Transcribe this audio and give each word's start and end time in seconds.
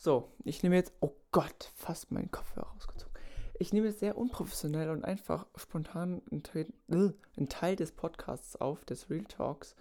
So, 0.00 0.30
ich 0.44 0.62
nehme 0.62 0.76
jetzt, 0.76 0.92
oh 1.00 1.10
Gott, 1.32 1.72
fast 1.74 2.12
meinen 2.12 2.30
Kopfhörer 2.30 2.68
rausgezogen. 2.68 3.12
Ich 3.58 3.72
nehme 3.72 3.88
jetzt 3.88 3.98
sehr 3.98 4.16
unprofessionell 4.16 4.90
und 4.90 5.04
einfach 5.04 5.44
spontan 5.56 6.22
einen 6.30 6.44
Teil, 6.44 6.68
einen 6.88 7.48
Teil 7.48 7.74
des 7.74 7.90
Podcasts 7.90 8.54
auf, 8.54 8.84
des 8.84 9.10
Real 9.10 9.24
Talks. 9.24 9.74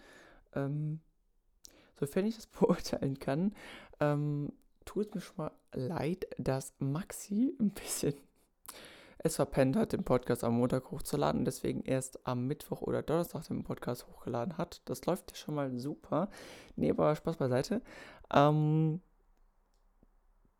Ähm, 0.55 1.01
sofern 1.99 2.25
ich 2.25 2.35
das 2.35 2.47
beurteilen 2.59 3.19
kann, 3.19 3.53
ähm, 3.99 4.53
tut 4.85 5.13
mir 5.13 5.21
schon 5.21 5.38
mal 5.38 5.52
leid, 5.73 6.25
dass 6.39 6.73
Maxi 6.79 7.55
ein 7.59 7.70
bisschen 7.70 8.15
es 9.20 9.36
verpennt 9.36 9.75
hat, 9.75 9.93
den 9.93 10.04
Podcast 10.04 10.43
am 10.43 10.57
Montag 10.57 10.89
hochzuladen 10.89 11.41
und 11.41 11.45
deswegen 11.45 11.84
erst 11.84 12.25
am 12.25 12.47
Mittwoch 12.47 12.81
oder 12.81 13.04
Donnerstag 13.04 13.45
den 13.47 13.63
Podcast 13.63 14.07
hochgeladen 14.07 14.57
hat. 14.57 14.81
Das 14.86 15.05
läuft 15.05 15.31
ja 15.31 15.38
schon 15.38 15.54
mal 15.54 15.77
super. 15.77 16.29
Nee, 16.75 16.89
aber 16.89 17.15
Spaß 17.15 17.38
beiseite. 17.38 17.81
Ähm, 18.34 19.02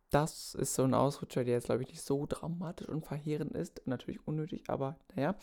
das 0.10 0.56
ist 0.56 0.76
so 0.76 0.84
ein 0.84 0.94
Ausrutscher, 0.94 1.44
der 1.44 1.56
jetzt, 1.56 1.66
glaube 1.66 1.84
ich, 1.84 1.90
nicht 1.90 2.02
so 2.02 2.26
dramatisch 2.28 2.88
und 2.88 3.06
verheerend 3.06 3.54
ist. 3.54 3.82
Natürlich 3.86 4.26
unnötig, 4.26 4.64
aber 4.70 4.98
naja. 5.16 5.36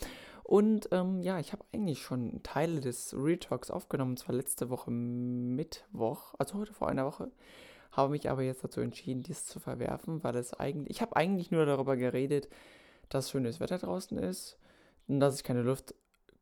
Und 0.43 0.89
ähm, 0.93 1.21
ja, 1.21 1.39
ich 1.39 1.53
habe 1.53 1.65
eigentlich 1.73 2.03
schon 2.03 2.43
Teile 2.43 2.81
des 2.81 3.15
Real 3.15 3.39
Talks 3.39 3.71
aufgenommen, 3.71 4.13
und 4.13 4.19
zwar 4.19 4.35
letzte 4.35 4.71
Woche 4.71 4.91
Mittwoch, 4.91 6.35
also 6.39 6.59
heute 6.59 6.73
vor 6.73 6.89
einer 6.89 7.05
Woche. 7.05 7.31
Habe 7.93 8.11
mich 8.11 8.29
aber 8.31 8.43
jetzt 8.43 8.65
dazu 8.65 8.81
entschieden, 8.81 9.23
dies 9.23 9.47
zu 9.47 9.61
verwerfen, 9.61 10.25
weil 10.25 10.37
es 10.37 10.55
eigentlich, 10.55 10.97
ich 10.97 11.03
habe 11.03 11.17
eigentlich 11.17 11.51
nur 11.51 11.65
darüber 11.67 11.97
geredet, 11.97 12.49
dass 13.09 13.31
schönes 13.31 13.61
Wetter 13.61 13.79
draußen 13.79 14.19
ist 14.19 14.59
und 15.09 15.21
dass 15.21 15.37
ich 15.37 15.45
keine 15.45 15.63
Luft, 15.63 15.95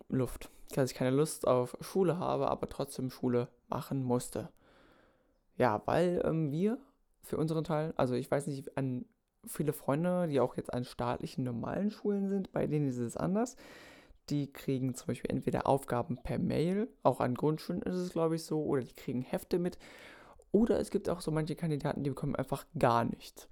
Luft, 0.08 0.48
dass 0.74 0.90
ich 0.90 0.96
keine 0.96 1.14
Lust 1.14 1.46
auf 1.46 1.76
Schule 1.80 2.18
habe, 2.18 2.48
aber 2.48 2.68
trotzdem 2.68 3.10
Schule 3.10 3.48
machen 3.68 4.02
musste. 4.02 4.48
Ja, 5.58 5.82
weil 5.86 6.22
ähm, 6.24 6.50
wir 6.50 6.78
für 7.22 7.36
unseren 7.36 7.64
Teil, 7.64 7.92
also 7.96 8.14
ich 8.14 8.30
weiß 8.30 8.46
nicht, 8.46 8.76
an 8.76 9.04
viele 9.46 9.72
Freunde, 9.72 10.28
die 10.28 10.40
auch 10.40 10.56
jetzt 10.56 10.72
an 10.72 10.84
staatlichen 10.84 11.44
normalen 11.44 11.90
Schulen 11.90 12.28
sind, 12.28 12.52
bei 12.52 12.66
denen 12.66 12.88
ist 12.88 12.98
es 12.98 13.16
anders. 13.16 13.56
Die 14.30 14.52
kriegen 14.52 14.94
zum 14.94 15.08
Beispiel 15.08 15.30
entweder 15.30 15.66
Aufgaben 15.66 16.16
per 16.22 16.38
Mail, 16.38 16.88
auch 17.02 17.20
an 17.20 17.34
Grundschulen 17.34 17.82
ist 17.82 17.96
es, 17.96 18.12
glaube 18.12 18.36
ich, 18.36 18.44
so, 18.44 18.62
oder 18.62 18.82
die 18.82 18.94
kriegen 18.94 19.22
Hefte 19.22 19.58
mit. 19.58 19.78
Oder 20.52 20.78
es 20.78 20.90
gibt 20.90 21.08
auch 21.08 21.20
so 21.20 21.30
manche 21.30 21.56
Kandidaten, 21.56 22.04
die 22.04 22.10
bekommen 22.10 22.36
einfach 22.36 22.66
gar 22.78 23.04
nichts. 23.04 23.48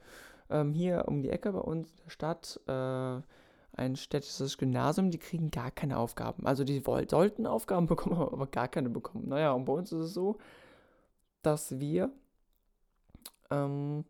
Ähm, 0.49 0.73
hier 0.73 1.05
um 1.09 1.23
die 1.23 1.31
Ecke 1.31 1.53
bei 1.53 1.61
uns 1.61 1.91
in 1.91 1.97
der 2.05 2.11
Stadt, 2.11 2.61
äh, 2.67 3.21
ein 3.73 3.97
städtisches 3.97 4.59
Gymnasium, 4.59 5.11
die 5.11 5.19
kriegen 5.19 5.51
gar 5.51 5.71
keine 5.71 5.97
Aufgaben. 5.97 6.47
Also 6.47 6.65
die 6.65 6.83
sollten 7.09 7.47
Aufgaben 7.47 7.87
bekommen, 7.89 8.21
aber 8.21 8.47
gar 8.47 8.69
keine 8.69 8.91
bekommen. 8.91 9.29
Naja, 9.29 9.53
und 9.53 9.65
bei 9.65 9.73
uns 9.73 9.91
ist 9.93 10.05
es 10.05 10.15
so, 10.15 10.39
dass 11.43 11.81
wir 11.81 12.13
ähm, 13.51 14.05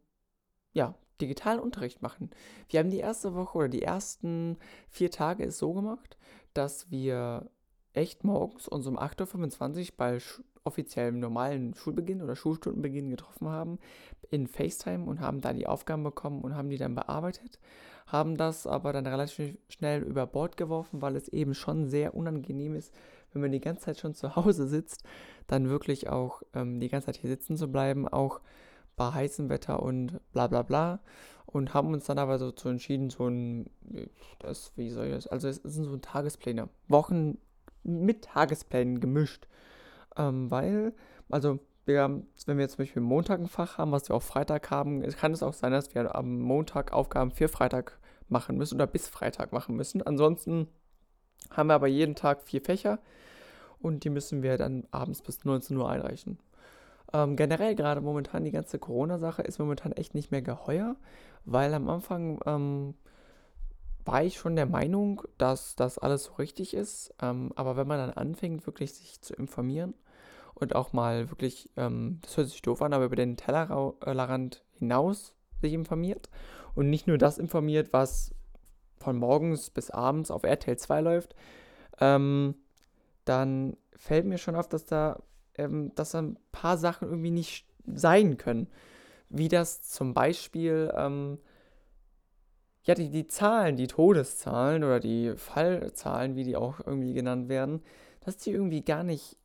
ja, 0.72 0.94
digitalen 1.20 1.60
Unterricht 1.60 2.02
machen. 2.02 2.30
Wir 2.68 2.80
haben 2.80 2.90
die 2.90 2.98
erste 2.98 3.34
Woche 3.34 3.58
oder 3.58 3.68
die 3.68 3.82
ersten 3.82 4.56
vier 4.88 5.10
Tage 5.10 5.44
ist 5.44 5.58
so 5.58 5.72
gemacht, 5.72 6.16
dass 6.54 6.90
wir 6.90 7.50
echt 7.92 8.24
morgens 8.24 8.68
uns 8.68 8.86
um 8.86 8.98
8.25 8.98 9.90
Uhr 9.90 9.94
bei 9.96 10.18
offiziellem 10.64 11.18
normalen 11.18 11.74
Schulbeginn 11.74 12.22
oder 12.22 12.36
Schulstundenbeginn 12.36 13.10
getroffen 13.10 13.48
haben 13.48 13.78
in 14.30 14.46
FaceTime 14.46 15.04
und 15.04 15.20
haben 15.20 15.40
da 15.40 15.52
die 15.52 15.66
Aufgaben 15.66 16.04
bekommen 16.04 16.42
und 16.42 16.54
haben 16.54 16.68
die 16.68 16.76
dann 16.76 16.94
bearbeitet, 16.94 17.58
haben 18.06 18.36
das 18.36 18.66
aber 18.66 18.92
dann 18.92 19.06
relativ 19.06 19.58
schnell 19.68 20.02
über 20.02 20.26
Bord 20.26 20.56
geworfen, 20.56 21.02
weil 21.02 21.16
es 21.16 21.28
eben 21.28 21.54
schon 21.54 21.88
sehr 21.88 22.14
unangenehm 22.14 22.74
ist, 22.74 22.94
wenn 23.32 23.42
man 23.42 23.52
die 23.52 23.60
ganze 23.60 23.86
Zeit 23.86 23.98
schon 23.98 24.14
zu 24.14 24.36
Hause 24.36 24.66
sitzt, 24.66 25.04
dann 25.46 25.68
wirklich 25.68 26.08
auch 26.08 26.42
ähm, 26.54 26.80
die 26.80 26.88
ganze 26.88 27.06
Zeit 27.06 27.16
hier 27.16 27.30
sitzen 27.30 27.56
zu 27.56 27.70
bleiben, 27.70 28.06
auch 28.06 28.40
bei 29.00 29.12
heißem 29.12 29.48
Wetter 29.48 29.82
und 29.82 30.20
bla 30.34 30.46
bla 30.46 30.60
bla. 30.60 31.00
Und 31.46 31.72
haben 31.72 31.94
uns 31.94 32.04
dann 32.04 32.18
aber 32.18 32.38
so 32.38 32.52
zu 32.52 32.68
entschieden, 32.68 33.08
so 33.08 33.28
ein, 33.28 33.70
das, 34.40 34.72
wie 34.76 34.90
soll 34.90 35.06
ich 35.06 35.14
das, 35.14 35.26
also 35.26 35.48
es 35.48 35.56
sind 35.56 35.84
so 35.84 35.96
Tagespläne, 35.96 36.68
Wochen 36.86 37.38
mit 37.82 38.24
Tagesplänen 38.26 39.00
gemischt. 39.00 39.48
Ähm, 40.16 40.50
weil, 40.50 40.92
also 41.30 41.58
wir 41.86 42.02
haben, 42.02 42.26
wenn 42.44 42.58
wir 42.58 42.64
jetzt 42.64 42.76
zum 42.76 42.84
Beispiel 42.84 43.00
Montag 43.00 43.40
ein 43.40 43.48
Fach 43.48 43.78
haben, 43.78 43.90
was 43.90 44.06
wir 44.10 44.16
auch 44.16 44.22
Freitag 44.22 44.70
haben, 44.70 45.00
kann 45.12 45.32
es 45.32 45.42
auch 45.42 45.54
sein, 45.54 45.72
dass 45.72 45.94
wir 45.94 46.14
am 46.14 46.38
Montag 46.38 46.92
Aufgaben 46.92 47.30
für 47.30 47.48
Freitag 47.48 47.98
machen 48.28 48.58
müssen 48.58 48.74
oder 48.74 48.86
bis 48.86 49.08
Freitag 49.08 49.50
machen 49.52 49.76
müssen. 49.76 50.02
Ansonsten 50.02 50.68
haben 51.50 51.68
wir 51.68 51.74
aber 51.74 51.88
jeden 51.88 52.14
Tag 52.16 52.42
vier 52.42 52.60
Fächer 52.60 52.98
und 53.80 54.04
die 54.04 54.10
müssen 54.10 54.42
wir 54.42 54.58
dann 54.58 54.86
abends 54.90 55.22
bis 55.22 55.44
19 55.46 55.74
Uhr 55.78 55.88
einreichen. 55.88 56.38
Ähm, 57.12 57.36
generell 57.36 57.74
gerade 57.74 58.00
momentan 58.00 58.44
die 58.44 58.50
ganze 58.50 58.78
Corona-Sache 58.78 59.42
ist 59.42 59.58
momentan 59.58 59.92
echt 59.92 60.14
nicht 60.14 60.30
mehr 60.30 60.42
geheuer, 60.42 60.96
weil 61.44 61.74
am 61.74 61.88
Anfang 61.88 62.40
ähm, 62.46 62.94
war 64.04 64.22
ich 64.22 64.36
schon 64.38 64.56
der 64.56 64.66
Meinung, 64.66 65.22
dass 65.38 65.76
das 65.76 65.98
alles 65.98 66.24
so 66.24 66.32
richtig 66.34 66.74
ist. 66.74 67.14
Ähm, 67.20 67.52
aber 67.56 67.76
wenn 67.76 67.86
man 67.86 67.98
dann 67.98 68.10
anfängt, 68.10 68.66
wirklich 68.66 68.94
sich 68.94 69.20
zu 69.20 69.34
informieren 69.34 69.94
und 70.54 70.74
auch 70.74 70.92
mal 70.92 71.30
wirklich, 71.30 71.70
ähm, 71.76 72.18
das 72.22 72.36
hört 72.36 72.48
sich 72.48 72.62
doof 72.62 72.82
an, 72.82 72.92
aber 72.92 73.04
über 73.06 73.16
den 73.16 73.36
Tellerrand 73.36 74.64
hinaus 74.78 75.34
sich 75.60 75.72
informiert 75.72 76.30
und 76.74 76.90
nicht 76.90 77.06
nur 77.06 77.18
das 77.18 77.38
informiert, 77.38 77.92
was 77.92 78.34
von 78.98 79.16
morgens 79.16 79.70
bis 79.70 79.90
abends 79.90 80.30
auf 80.30 80.44
RTL 80.44 80.76
2 80.76 81.00
läuft, 81.00 81.34
ähm, 82.00 82.54
dann 83.24 83.76
fällt 83.96 84.26
mir 84.26 84.38
schon 84.38 84.56
auf, 84.56 84.68
dass 84.68 84.86
da 84.86 85.20
ähm, 85.60 85.92
dass 85.94 86.14
ein 86.14 86.38
paar 86.52 86.78
Sachen 86.78 87.08
irgendwie 87.08 87.30
nicht 87.30 87.66
sein 87.86 88.36
können. 88.36 88.68
Wie 89.28 89.48
das 89.48 89.82
zum 89.82 90.14
Beispiel, 90.14 90.92
ähm, 90.96 91.38
ja, 92.84 92.94
die, 92.94 93.10
die 93.10 93.26
Zahlen, 93.26 93.76
die 93.76 93.86
Todeszahlen 93.86 94.82
oder 94.82 95.00
die 95.00 95.34
Fallzahlen, 95.36 96.34
wie 96.34 96.44
die 96.44 96.56
auch 96.56 96.80
irgendwie 96.84 97.12
genannt 97.12 97.48
werden, 97.48 97.82
dass 98.24 98.38
die 98.38 98.50
irgendwie 98.50 98.82
gar 98.82 99.04
nicht 99.04 99.36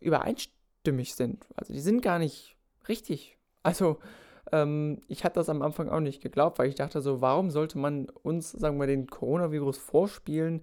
übereinstimmig 0.00 1.14
sind. 1.14 1.46
Also 1.56 1.72
die 1.72 1.80
sind 1.80 2.00
gar 2.00 2.18
nicht 2.18 2.56
richtig. 2.88 3.36
Also 3.62 3.98
ähm, 4.52 5.00
ich 5.08 5.24
hatte 5.24 5.34
das 5.34 5.48
am 5.48 5.62
Anfang 5.62 5.88
auch 5.88 6.00
nicht 6.00 6.22
geglaubt, 6.22 6.58
weil 6.58 6.68
ich 6.68 6.76
dachte 6.76 7.02
so, 7.02 7.20
warum 7.20 7.50
sollte 7.50 7.78
man 7.78 8.08
uns, 8.22 8.52
sagen 8.52 8.78
wir, 8.78 8.86
den 8.86 9.08
Coronavirus 9.08 9.78
vorspielen, 9.78 10.62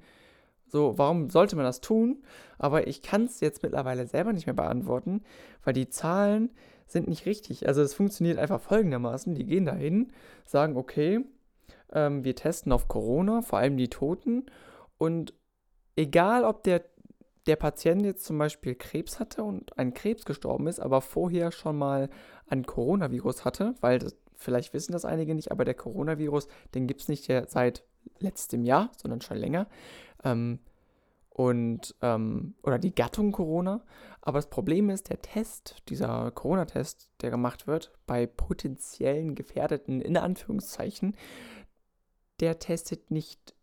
so, 0.75 0.97
warum 0.97 1.29
sollte 1.29 1.55
man 1.55 1.63
das 1.63 1.79
tun? 1.79 2.21
Aber 2.57 2.85
ich 2.85 3.01
kann 3.01 3.23
es 3.23 3.39
jetzt 3.39 3.63
mittlerweile 3.63 4.05
selber 4.07 4.33
nicht 4.33 4.45
mehr 4.45 4.53
beantworten, 4.53 5.23
weil 5.63 5.71
die 5.73 5.87
Zahlen 5.87 6.49
sind 6.85 7.07
nicht 7.07 7.25
richtig. 7.25 7.65
Also 7.65 7.81
es 7.81 7.93
funktioniert 7.93 8.37
einfach 8.37 8.59
folgendermaßen. 8.59 9.35
Die 9.35 9.45
gehen 9.45 9.65
dahin, 9.65 10.11
sagen, 10.43 10.75
okay, 10.75 11.23
ähm, 11.93 12.25
wir 12.25 12.35
testen 12.35 12.73
auf 12.73 12.89
Corona, 12.89 13.41
vor 13.41 13.59
allem 13.59 13.77
die 13.77 13.89
Toten. 13.89 14.47
Und 14.97 15.33
egal, 15.95 16.43
ob 16.43 16.63
der, 16.63 16.83
der 17.47 17.55
Patient 17.55 18.03
jetzt 18.03 18.25
zum 18.25 18.37
Beispiel 18.37 18.75
Krebs 18.75 19.17
hatte 19.17 19.45
und 19.45 19.79
an 19.79 19.93
Krebs 19.93 20.25
gestorben 20.25 20.67
ist, 20.67 20.81
aber 20.81 20.99
vorher 20.99 21.53
schon 21.53 21.77
mal 21.77 22.09
ein 22.47 22.65
Coronavirus 22.65 23.45
hatte, 23.45 23.75
weil 23.79 23.99
das, 23.99 24.17
vielleicht 24.33 24.73
wissen 24.73 24.91
das 24.91 25.05
einige 25.05 25.35
nicht, 25.35 25.53
aber 25.53 25.63
der 25.63 25.75
Coronavirus, 25.75 26.49
den 26.73 26.85
gibt 26.85 26.99
es 26.99 27.07
nicht 27.07 27.31
seit 27.47 27.85
letztem 28.19 28.63
Jahr, 28.63 28.91
sondern 28.97 29.21
schon 29.21 29.37
länger. 29.37 29.67
Ähm, 30.23 30.59
und 31.29 31.95
ähm, 32.01 32.55
oder 32.63 32.79
die 32.79 32.95
Gattung 32.95 33.33
Corona. 33.33 33.81
Aber 34.21 34.37
das 34.37 34.49
Problem 34.49 34.89
ist, 34.89 35.09
der 35.09 35.21
Test, 35.21 35.83
dieser 35.89 36.31
Corona-Test, 36.31 37.09
der 37.21 37.29
gemacht 37.29 37.67
wird 37.67 37.91
bei 38.07 38.25
potenziellen 38.25 39.35
Gefährdeten, 39.35 40.01
in 40.01 40.15
Anführungszeichen, 40.15 41.15
der 42.39 42.59
testet 42.59 43.11
nicht 43.11 43.53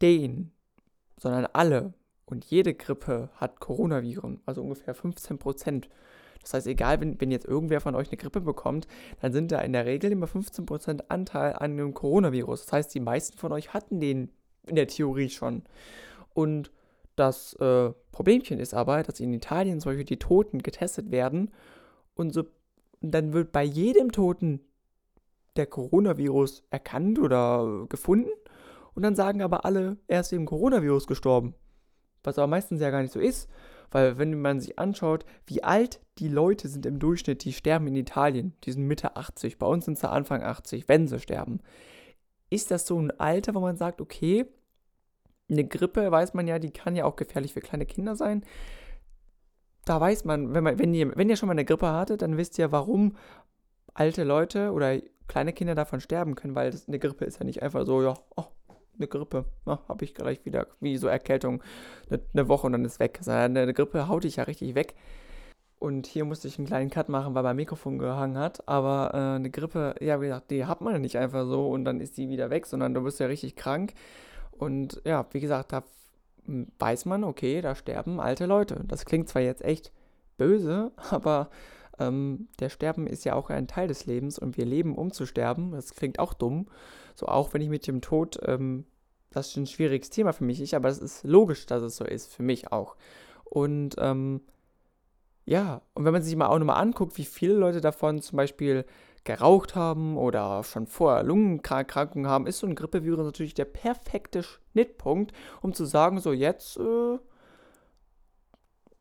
den, 0.00 0.52
sondern 1.18 1.46
alle. 1.52 1.94
Und 2.26 2.44
jede 2.44 2.74
Grippe 2.74 3.30
hat 3.34 3.60
Coronaviren, 3.60 4.40
also 4.46 4.62
ungefähr 4.62 4.94
15 4.94 5.38
Prozent. 5.38 5.88
Das 6.46 6.54
heißt, 6.54 6.66
egal, 6.68 7.00
wenn, 7.00 7.20
wenn 7.20 7.32
jetzt 7.32 7.44
irgendwer 7.44 7.80
von 7.80 7.96
euch 7.96 8.08
eine 8.08 8.18
Grippe 8.18 8.40
bekommt, 8.40 8.86
dann 9.20 9.32
sind 9.32 9.50
da 9.50 9.58
in 9.58 9.72
der 9.72 9.84
Regel 9.84 10.12
immer 10.12 10.26
15% 10.26 11.06
Anteil 11.08 11.54
an 11.54 11.76
dem 11.76 11.92
Coronavirus. 11.92 12.66
Das 12.66 12.72
heißt, 12.72 12.94
die 12.94 13.00
meisten 13.00 13.36
von 13.36 13.50
euch 13.50 13.74
hatten 13.74 13.98
den 13.98 14.30
in 14.64 14.76
der 14.76 14.86
Theorie 14.86 15.28
schon. 15.28 15.64
Und 16.34 16.70
das 17.16 17.54
äh, 17.54 17.90
Problemchen 18.12 18.60
ist 18.60 18.74
aber, 18.74 19.02
dass 19.02 19.18
in 19.18 19.32
Italien 19.32 19.80
zum 19.80 19.90
Beispiel 19.90 20.04
die 20.04 20.20
Toten 20.20 20.62
getestet 20.62 21.10
werden 21.10 21.50
und 22.14 22.32
so, 22.32 22.44
dann 23.00 23.32
wird 23.32 23.50
bei 23.50 23.64
jedem 23.64 24.12
Toten 24.12 24.60
der 25.56 25.66
Coronavirus 25.66 26.62
erkannt 26.70 27.18
oder 27.18 27.86
gefunden 27.88 28.30
und 28.94 29.02
dann 29.02 29.16
sagen 29.16 29.42
aber 29.42 29.64
alle, 29.64 29.96
er 30.06 30.20
ist 30.20 30.30
wegen 30.30 30.46
Coronavirus 30.46 31.08
gestorben. 31.08 31.54
Was 32.22 32.38
aber 32.38 32.46
meistens 32.46 32.80
ja 32.80 32.90
gar 32.90 33.02
nicht 33.02 33.12
so 33.12 33.20
ist, 33.20 33.48
weil 33.90 34.18
wenn 34.18 34.40
man 34.40 34.60
sich 34.60 34.78
anschaut, 34.78 35.24
wie 35.46 35.62
alt 35.62 36.00
die 36.18 36.28
Leute 36.28 36.68
sind 36.68 36.86
im 36.86 36.98
Durchschnitt, 36.98 37.44
die 37.44 37.52
sterben 37.52 37.86
in 37.86 37.96
Italien, 37.96 38.54
die 38.64 38.72
sind 38.72 38.86
Mitte 38.86 39.16
80, 39.16 39.58
bei 39.58 39.66
uns 39.66 39.84
sind 39.84 39.98
sie 39.98 40.08
Anfang 40.08 40.42
80, 40.42 40.88
wenn 40.88 41.08
sie 41.08 41.20
sterben. 41.20 41.60
Ist 42.50 42.70
das 42.70 42.86
so 42.86 42.98
ein 42.98 43.10
Alter, 43.18 43.54
wo 43.54 43.60
man 43.60 43.76
sagt, 43.76 44.00
okay, 44.00 44.46
eine 45.48 45.66
Grippe, 45.66 46.10
weiß 46.10 46.34
man 46.34 46.46
ja, 46.46 46.58
die 46.58 46.70
kann 46.70 46.96
ja 46.96 47.04
auch 47.04 47.16
gefährlich 47.16 47.52
für 47.52 47.60
kleine 47.60 47.86
Kinder 47.86 48.16
sein. 48.16 48.44
Da 49.84 50.00
weiß 50.00 50.24
man, 50.24 50.54
wenn, 50.54 50.64
man, 50.64 50.78
wenn, 50.78 50.92
ihr, 50.94 51.16
wenn 51.16 51.28
ihr 51.28 51.36
schon 51.36 51.46
mal 51.46 51.52
eine 51.52 51.64
Grippe 51.64 51.88
hattet, 51.88 52.22
dann 52.22 52.36
wisst 52.36 52.58
ihr, 52.58 52.72
warum 52.72 53.16
alte 53.94 54.24
Leute 54.24 54.72
oder 54.72 55.00
kleine 55.28 55.52
Kinder 55.52 55.74
davon 55.74 56.00
sterben 56.00 56.34
können, 56.34 56.54
weil 56.54 56.70
das, 56.70 56.88
eine 56.88 56.98
Grippe 56.98 57.24
ist 57.24 57.38
ja 57.38 57.44
nicht 57.44 57.62
einfach 57.62 57.86
so, 57.86 58.02
ja, 58.02 58.14
oh, 58.36 58.46
eine 58.98 59.08
Grippe, 59.08 59.44
ja, 59.66 59.80
habe 59.88 60.04
ich 60.04 60.14
gleich 60.14 60.44
wieder, 60.44 60.66
wie 60.80 60.96
so 60.96 61.06
Erkältung, 61.08 61.62
eine, 62.10 62.20
eine 62.32 62.48
Woche 62.48 62.66
und 62.66 62.72
dann 62.72 62.84
ist 62.84 63.00
weg. 63.00 63.20
Eine, 63.26 63.60
eine 63.60 63.74
Grippe 63.74 64.08
haut 64.08 64.24
dich 64.24 64.36
ja 64.36 64.44
richtig 64.44 64.74
weg. 64.74 64.94
Und 65.78 66.06
hier 66.06 66.24
musste 66.24 66.48
ich 66.48 66.58
einen 66.58 66.66
kleinen 66.66 66.90
Cut 66.90 67.08
machen, 67.10 67.34
weil 67.34 67.42
mein 67.42 67.56
Mikrofon 67.56 67.98
gehangen 67.98 68.38
hat. 68.38 68.66
Aber 68.66 69.10
äh, 69.12 69.36
eine 69.36 69.50
Grippe, 69.50 69.94
ja, 70.00 70.20
wie 70.20 70.26
gesagt, 70.26 70.50
die 70.50 70.64
hat 70.64 70.80
man 70.80 70.94
ja 70.94 70.98
nicht 70.98 71.18
einfach 71.18 71.46
so 71.46 71.68
und 71.68 71.84
dann 71.84 72.00
ist 72.00 72.16
die 72.16 72.28
wieder 72.28 72.50
weg, 72.50 72.66
sondern 72.66 72.94
du 72.94 73.02
bist 73.02 73.20
ja 73.20 73.26
richtig 73.26 73.56
krank. 73.56 73.92
Und 74.52 75.02
ja, 75.04 75.26
wie 75.32 75.40
gesagt, 75.40 75.72
da 75.72 75.84
weiß 76.78 77.04
man, 77.04 77.24
okay, 77.24 77.60
da 77.60 77.74
sterben 77.74 78.20
alte 78.20 78.46
Leute. 78.46 78.84
Das 78.86 79.04
klingt 79.04 79.28
zwar 79.28 79.42
jetzt 79.42 79.62
echt 79.62 79.92
böse, 80.38 80.92
aber 81.10 81.50
ähm, 81.98 82.48
der 82.60 82.68
Sterben 82.68 83.06
ist 83.06 83.24
ja 83.24 83.34
auch 83.34 83.50
ein 83.50 83.68
Teil 83.68 83.88
des 83.88 84.06
Lebens 84.06 84.38
und 84.38 84.56
wir 84.56 84.66
leben, 84.66 84.96
um 84.96 85.12
zu 85.12 85.26
sterben. 85.26 85.72
Das 85.72 85.94
klingt 85.94 86.18
auch 86.18 86.34
dumm. 86.34 86.66
So 87.16 87.26
auch 87.26 87.52
wenn 87.52 87.62
ich 87.62 87.68
mit 87.68 87.86
dem 87.86 88.00
Tod, 88.00 88.38
ähm, 88.44 88.84
das 89.30 89.48
ist 89.48 89.56
ein 89.56 89.66
schwieriges 89.66 90.10
Thema 90.10 90.32
für 90.32 90.44
mich, 90.44 90.76
aber 90.76 90.88
es 90.88 90.98
ist 90.98 91.24
logisch, 91.24 91.66
dass 91.66 91.82
es 91.82 91.96
so 91.96 92.04
ist, 92.04 92.32
für 92.32 92.42
mich 92.42 92.70
auch. 92.70 92.96
Und 93.44 93.96
ähm, 93.98 94.42
ja, 95.44 95.82
und 95.94 96.04
wenn 96.04 96.12
man 96.12 96.22
sich 96.22 96.36
mal 96.36 96.46
auch 96.46 96.58
nochmal 96.58 96.80
anguckt, 96.80 97.16
wie 97.18 97.24
viele 97.24 97.54
Leute 97.54 97.80
davon 97.80 98.20
zum 98.20 98.36
Beispiel 98.36 98.84
geraucht 99.24 99.74
haben 99.74 100.16
oder 100.16 100.62
schon 100.62 100.86
vorher 100.86 101.22
Lungenerkrankungen 101.22 102.28
haben, 102.28 102.46
ist 102.46 102.58
so 102.58 102.66
ein 102.66 102.74
Grippevirus 102.74 103.24
natürlich 103.24 103.54
der 103.54 103.64
perfekte 103.64 104.42
Schnittpunkt, 104.42 105.32
um 105.62 105.72
zu 105.72 105.84
sagen, 105.84 106.20
so 106.20 106.32
jetzt 106.32 106.78
äh, 106.78 107.18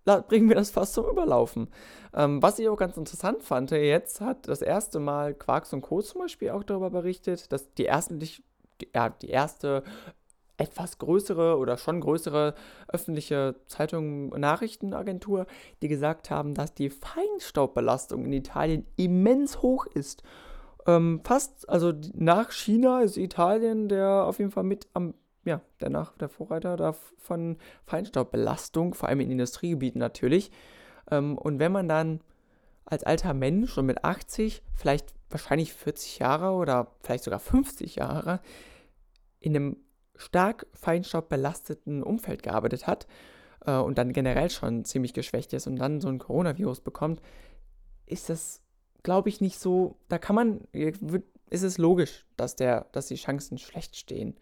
bringen 0.06 0.50
wir 0.50 0.56
das 0.56 0.72
fast 0.72 0.94
zum 0.94 1.06
Überlaufen. 1.06 1.68
Ähm, 2.14 2.42
was 2.42 2.60
ich 2.60 2.70
auch 2.70 2.78
ganz 2.78 2.98
interessant 2.98 3.44
fand, 3.44 3.72
jetzt 3.72 4.22
hat 4.22 4.48
das 4.48 4.62
erste 4.62 5.00
Mal 5.00 5.34
Quarks 5.34 5.74
und 5.74 5.82
Co. 5.82 6.02
zum 6.02 6.22
Beispiel 6.22 6.52
auch 6.52 6.64
darüber 6.64 6.90
berichtet, 6.90 7.52
dass 7.52 7.74
die, 7.74 7.86
ersten, 7.86 8.20
die, 8.20 8.30
ja, 8.94 9.10
die 9.10 9.30
erste 9.30 9.84
etwas 10.58 11.00
größere 11.00 11.58
oder 11.58 11.78
schon 11.78 12.00
größere 12.00 12.56
öffentliche 12.88 13.56
Zeitung, 13.68 14.30
Nachrichtenagentur, 14.30 15.48
die 15.82 15.88
gesagt 15.88 16.30
haben, 16.30 16.54
dass 16.54 16.74
die 16.74 16.90
Feinstaubbelastung 16.90 18.26
in 18.26 18.34
Italien 18.34 18.86
immens 18.96 19.62
hoch 19.62 19.86
ist. 19.86 20.24
Ähm, 20.88 21.22
fast, 21.24 21.68
also 21.68 21.92
nach 22.14 22.52
China 22.52 23.02
ist 23.02 23.18
Italien 23.18 23.90
der 23.90 24.26
auf 24.26 24.40
jeden 24.40 24.52
Fall 24.52 24.64
mit 24.64 24.88
am 24.94 25.14
ja, 25.46 25.62
der, 25.80 25.90
Nach 25.90 26.18
der 26.18 26.28
Vorreiter 26.28 26.94
von 27.18 27.58
Feinstaubbelastung, 27.86 28.94
vor 28.94 29.10
allem 29.10 29.22
in 29.22 29.32
Industriegebieten 29.32 30.00
natürlich. 30.00 30.52
Ähm, 31.10 31.38
und 31.38 31.60
wenn 31.60 31.72
man 31.72 31.88
dann 31.88 32.22
als 32.84 33.04
alter 33.04 33.34
Mensch 33.34 33.78
und 33.78 33.86
mit 33.86 34.04
80, 34.04 34.64
vielleicht 34.76 35.14
wahrscheinlich 35.30 35.74
40 35.74 36.20
Jahre 36.20 36.52
oder 36.52 36.92
vielleicht 37.02 37.24
sogar 37.24 37.40
50 37.40 37.96
Jahre 37.96 38.40
in 39.40 39.56
einem 39.56 39.78
stark 40.16 40.68
feinstaubbelasteten 40.74 42.04
Umfeld 42.04 42.42
gearbeitet 42.44 42.88
hat 42.88 43.08
äh, 43.66 43.76
und 43.76 43.98
dann 43.98 44.14
generell 44.14 44.50
schon 44.50 44.86
ziemlich 44.86 45.14
geschwächt 45.14 45.54
ist 45.54 45.68
und 45.68 45.76
dann 45.78 46.02
so 46.02 46.08
ein 46.08 46.20
Coronavirus 46.20 46.82
bekommt, 46.82 47.22
ist 48.06 48.30
das, 48.30 48.62
glaube 49.04 49.30
ich, 49.30 49.42
nicht 49.42 49.60
so, 49.60 49.98
da 50.08 50.18
kann 50.18 50.36
man, 50.36 50.62
ist 50.72 51.64
es 51.64 51.78
logisch, 51.78 52.26
dass, 52.38 52.56
der, 52.56 52.88
dass 52.92 53.08
die 53.08 53.16
Chancen 53.16 53.58
schlecht 53.58 53.96
stehen. 53.96 54.38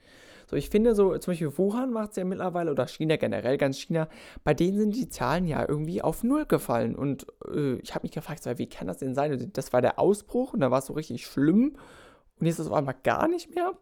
So, 0.50 0.56
ich 0.56 0.69
finde 0.69 0.95
so, 0.95 1.18
zum 1.18 1.31
Beispiel 1.31 1.57
Wuhan 1.57 1.92
macht 1.92 2.12
es 2.12 2.16
ja 2.18 2.25
mittlerweile, 2.25 2.72
oder 2.72 2.88
China 2.88 3.16
generell, 3.18 3.57
ganz 3.57 3.78
China, 3.78 4.07
bei 4.44 4.54
denen 4.54 4.78
sind 4.78 4.95
die 4.95 5.10
Zahlen 5.10 5.48
ja 5.48 5.68
irgendwie 5.68 6.01
auf 6.01 6.24
Null 6.24 6.45
gefallen. 6.45 6.95
Und 6.95 7.28
äh, 7.54 7.75
ich 7.75 7.95
habe 7.95 8.04
mich 8.04 8.12
gefragt, 8.12 8.44
so, 8.44 8.57
wie 8.57 8.68
kann 8.68 8.88
das 8.88 8.98
denn 8.98 9.16
sein? 9.16 9.51
Das 9.54 9.74
war 9.74 9.81
der 9.81 10.00
Ausbruch 10.00 10.54
und 10.54 10.60
da 10.60 10.72
war 10.72 10.80
es 10.80 10.88
so 10.88 10.94
richtig 10.94 11.25
schlimm. 11.25 11.75
Und 12.40 12.45
jetzt 12.48 12.60
ist 12.60 12.66
es 12.66 12.72
auf 12.72 12.78
einmal 12.78 12.95
gar 13.04 13.28
nicht 13.28 13.54
mehr. 13.56 13.74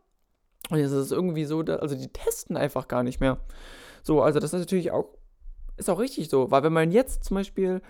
Und 0.69 0.77
jetzt 0.77 0.91
ist 0.91 0.97
es 0.97 1.11
irgendwie 1.11 1.45
so, 1.45 1.63
dass, 1.63 1.81
also 1.81 1.95
die 1.95 2.07
testen 2.07 2.57
einfach 2.57 2.87
gar 2.87 3.03
nicht 3.03 3.19
mehr. 3.19 3.39
So, 4.03 4.21
also 4.21 4.39
das 4.39 4.53
ist 4.53 4.59
natürlich 4.59 4.91
auch, 4.91 5.09
ist 5.77 5.89
auch 5.89 5.99
richtig 5.99 6.29
so, 6.29 6.51
weil 6.51 6.63
wenn 6.63 6.73
man 6.73 6.91
jetzt 6.91 7.23
zum 7.23 7.35
Beispiel 7.35 7.81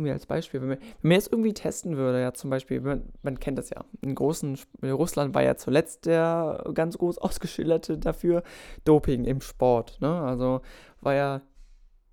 irgendwie 0.00 0.12
als 0.12 0.26
Beispiel, 0.26 0.60
wenn 0.62 0.68
man, 0.70 0.78
wenn 0.78 1.08
man 1.08 1.12
jetzt 1.12 1.30
irgendwie 1.30 1.52
testen 1.52 1.96
würde, 1.96 2.20
ja 2.20 2.32
zum 2.32 2.50
Beispiel, 2.50 2.80
man, 2.80 3.02
man 3.22 3.38
kennt 3.38 3.58
das 3.58 3.70
ja, 3.70 3.84
in 4.00 4.14
großen, 4.14 4.58
Russland 4.82 5.34
war 5.34 5.42
ja 5.42 5.56
zuletzt 5.56 6.06
der 6.06 6.64
ganz 6.74 6.96
groß 6.98 7.18
ausgeschilderte 7.18 7.98
dafür, 7.98 8.42
Doping 8.84 9.24
im 9.24 9.40
Sport, 9.40 9.98
ne, 10.00 10.20
also 10.22 10.62
war 11.00 11.14
ja 11.14 11.42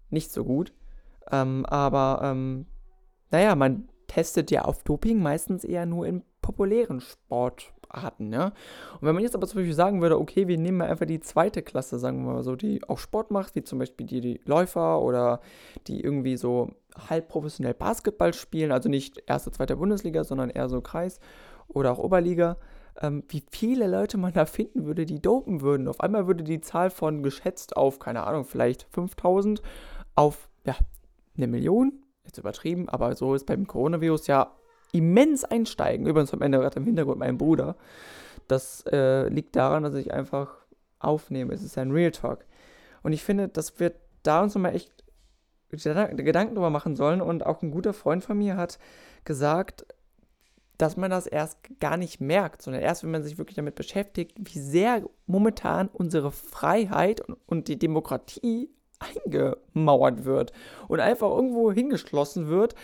nicht 0.10 0.32
so 0.32 0.44
gut, 0.44 0.74
ähm, 1.32 1.66
aber, 1.66 2.20
ähm, 2.24 2.66
naja, 3.32 3.56
man 3.56 3.90
testet 4.08 4.52
ja 4.52 4.64
auf 4.64 4.84
Doping 4.84 5.22
meistens 5.22 5.64
eher 5.64 5.86
nur 5.86 6.06
in 6.06 6.24
populären 6.42 7.02
Sport, 7.02 7.74
Arten, 7.90 8.32
ja. 8.34 8.46
Und 8.46 9.02
wenn 9.02 9.14
man 9.14 9.24
jetzt 9.24 9.36
aber 9.36 9.48
zum 9.48 9.60
Beispiel 9.60 9.74
sagen 9.74 10.02
würde, 10.02 10.20
okay, 10.20 10.48
wir 10.48 10.58
nehmen 10.58 10.78
mal 10.78 10.90
einfach 10.90 11.06
die 11.06 11.20
zweite 11.20 11.62
Klasse, 11.62 12.00
sagen 12.00 12.26
wir 12.26 12.34
mal 12.34 12.44
so, 12.44 12.56
die 12.56 12.82
auch 12.88 12.98
Sport 12.98 13.32
macht, 13.32 13.56
wie 13.56 13.64
zum 13.64 13.80
Beispiel 13.80 14.06
die, 14.06 14.22
die 14.22 14.42
Läufer 14.46 15.02
oder 15.02 15.42
die 15.88 16.02
irgendwie 16.02 16.38
so 16.38 16.72
halb 17.10 17.28
professionell 17.28 17.74
Basketball 17.74 18.34
spielen, 18.34 18.72
also 18.72 18.90
nicht 18.90 19.22
erste, 19.28 19.52
zweite 19.52 19.76
Bundesliga, 19.76 20.24
sondern 20.24 20.50
eher 20.50 20.70
so 20.70 20.82
Kreis 20.82 21.20
oder 21.68 21.92
auch 21.92 22.00
Oberliga, 22.00 22.58
ähm, 23.02 23.24
wie 23.30 23.44
viele 23.52 23.88
Leute 23.88 24.18
man 24.18 24.34
da 24.34 24.46
finden 24.46 24.86
würde, 24.86 25.06
die 25.06 25.22
dopen 25.22 25.62
würden. 25.62 25.88
Auf 25.88 26.02
einmal 26.02 26.28
würde 26.28 26.44
die 26.44 26.62
Zahl 26.62 26.90
von 26.90 27.24
geschätzt 27.24 27.78
auf, 27.78 28.00
keine 28.00 28.26
Ahnung, 28.26 28.46
vielleicht 28.46 28.88
5000 28.92 29.62
auf, 30.16 30.50
ja, 30.66 30.76
eine 31.36 31.48
Million, 31.48 31.94
jetzt 32.26 32.38
übertrieben, 32.38 32.90
aber 32.90 33.16
so 33.16 33.36
ist 33.36 33.46
beim 33.46 33.68
Coronavirus 33.68 34.28
ja 34.28 34.52
immens 34.92 35.44
einsteigen. 35.44 36.08
Übrigens 36.08 36.34
am 36.34 36.42
Ende 36.42 36.60
gerade 36.60 36.78
im 36.78 36.86
Hintergrund 36.86 37.20
mein 37.20 37.38
Bruder. 37.38 37.76
Das 38.48 38.86
äh, 38.92 39.28
liegt 39.30 39.56
daran, 39.56 39.84
dass 39.84 39.96
ich 39.96 40.14
einfach 40.14 40.56
aufnehme. 41.00 41.54
Es 41.54 41.64
ist 41.64 41.78
ein 41.78 41.92
Real 41.92 42.12
Talk. 42.12 42.46
Und 43.04 43.14
ich 43.14 43.24
finde, 43.24 43.48
dass 43.48 43.80
wir 43.80 43.94
da 44.24 44.44
uns 44.44 44.56
nochmal 44.56 44.76
echt 44.76 44.92
Gedanken 45.70 46.56
drüber 46.56 46.70
machen 46.70 46.96
sollen. 46.96 47.22
Und 47.22 47.46
auch 47.46 47.62
ein 47.62 47.72
guter 47.72 47.94
Freund 47.94 48.24
von 48.24 48.38
mir 48.38 48.56
hat 48.56 48.80
gesagt, 49.26 49.86
dass 50.78 50.96
man 50.96 51.10
das 51.10 51.26
erst 51.28 51.58
gar 51.80 51.98
nicht 51.98 52.22
merkt, 52.22 52.62
sondern 52.62 52.84
erst, 52.84 53.04
wenn 53.04 53.12
man 53.12 53.24
sich 53.24 53.38
wirklich 53.38 53.56
damit 53.56 53.76
beschäftigt, 53.76 54.38
wie 54.40 54.60
sehr 54.60 55.04
momentan 55.26 55.88
unsere 55.88 56.32
Freiheit 56.32 57.22
und, 57.22 57.38
und 57.48 57.68
die 57.68 57.80
Demokratie 57.80 58.70
eingemauert 59.00 60.26
wird 60.26 60.54
und 60.88 61.00
einfach 61.00 61.30
irgendwo 61.30 61.72
hingeschlossen 61.72 62.48
wird, 62.48 62.76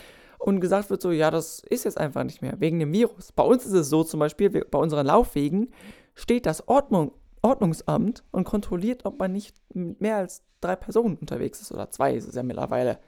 und 0.44 0.60
gesagt 0.60 0.90
wird 0.90 1.00
so, 1.00 1.10
ja, 1.10 1.30
das 1.30 1.60
ist 1.60 1.86
jetzt 1.86 1.96
einfach 1.96 2.22
nicht 2.22 2.42
mehr, 2.42 2.60
wegen 2.60 2.78
dem 2.78 2.92
Virus. 2.92 3.32
Bei 3.32 3.42
uns 3.42 3.64
ist 3.64 3.72
es 3.72 3.88
so 3.88 4.04
zum 4.04 4.20
Beispiel, 4.20 4.50
bei 4.50 4.78
unseren 4.78 5.06
Laufwegen 5.06 5.72
steht 6.14 6.44
das 6.44 6.68
Ordnung, 6.68 7.12
Ordnungsamt 7.40 8.24
und 8.30 8.44
kontrolliert, 8.44 9.06
ob 9.06 9.18
man 9.18 9.32
nicht 9.32 9.56
mehr 9.72 10.16
als 10.16 10.42
drei 10.60 10.76
Personen 10.76 11.16
unterwegs 11.16 11.62
ist 11.62 11.72
oder 11.72 11.88
zwei 11.88 12.14
ist 12.14 12.28
es 12.28 12.34
ja 12.34 12.42
mittlerweile. 12.42 12.98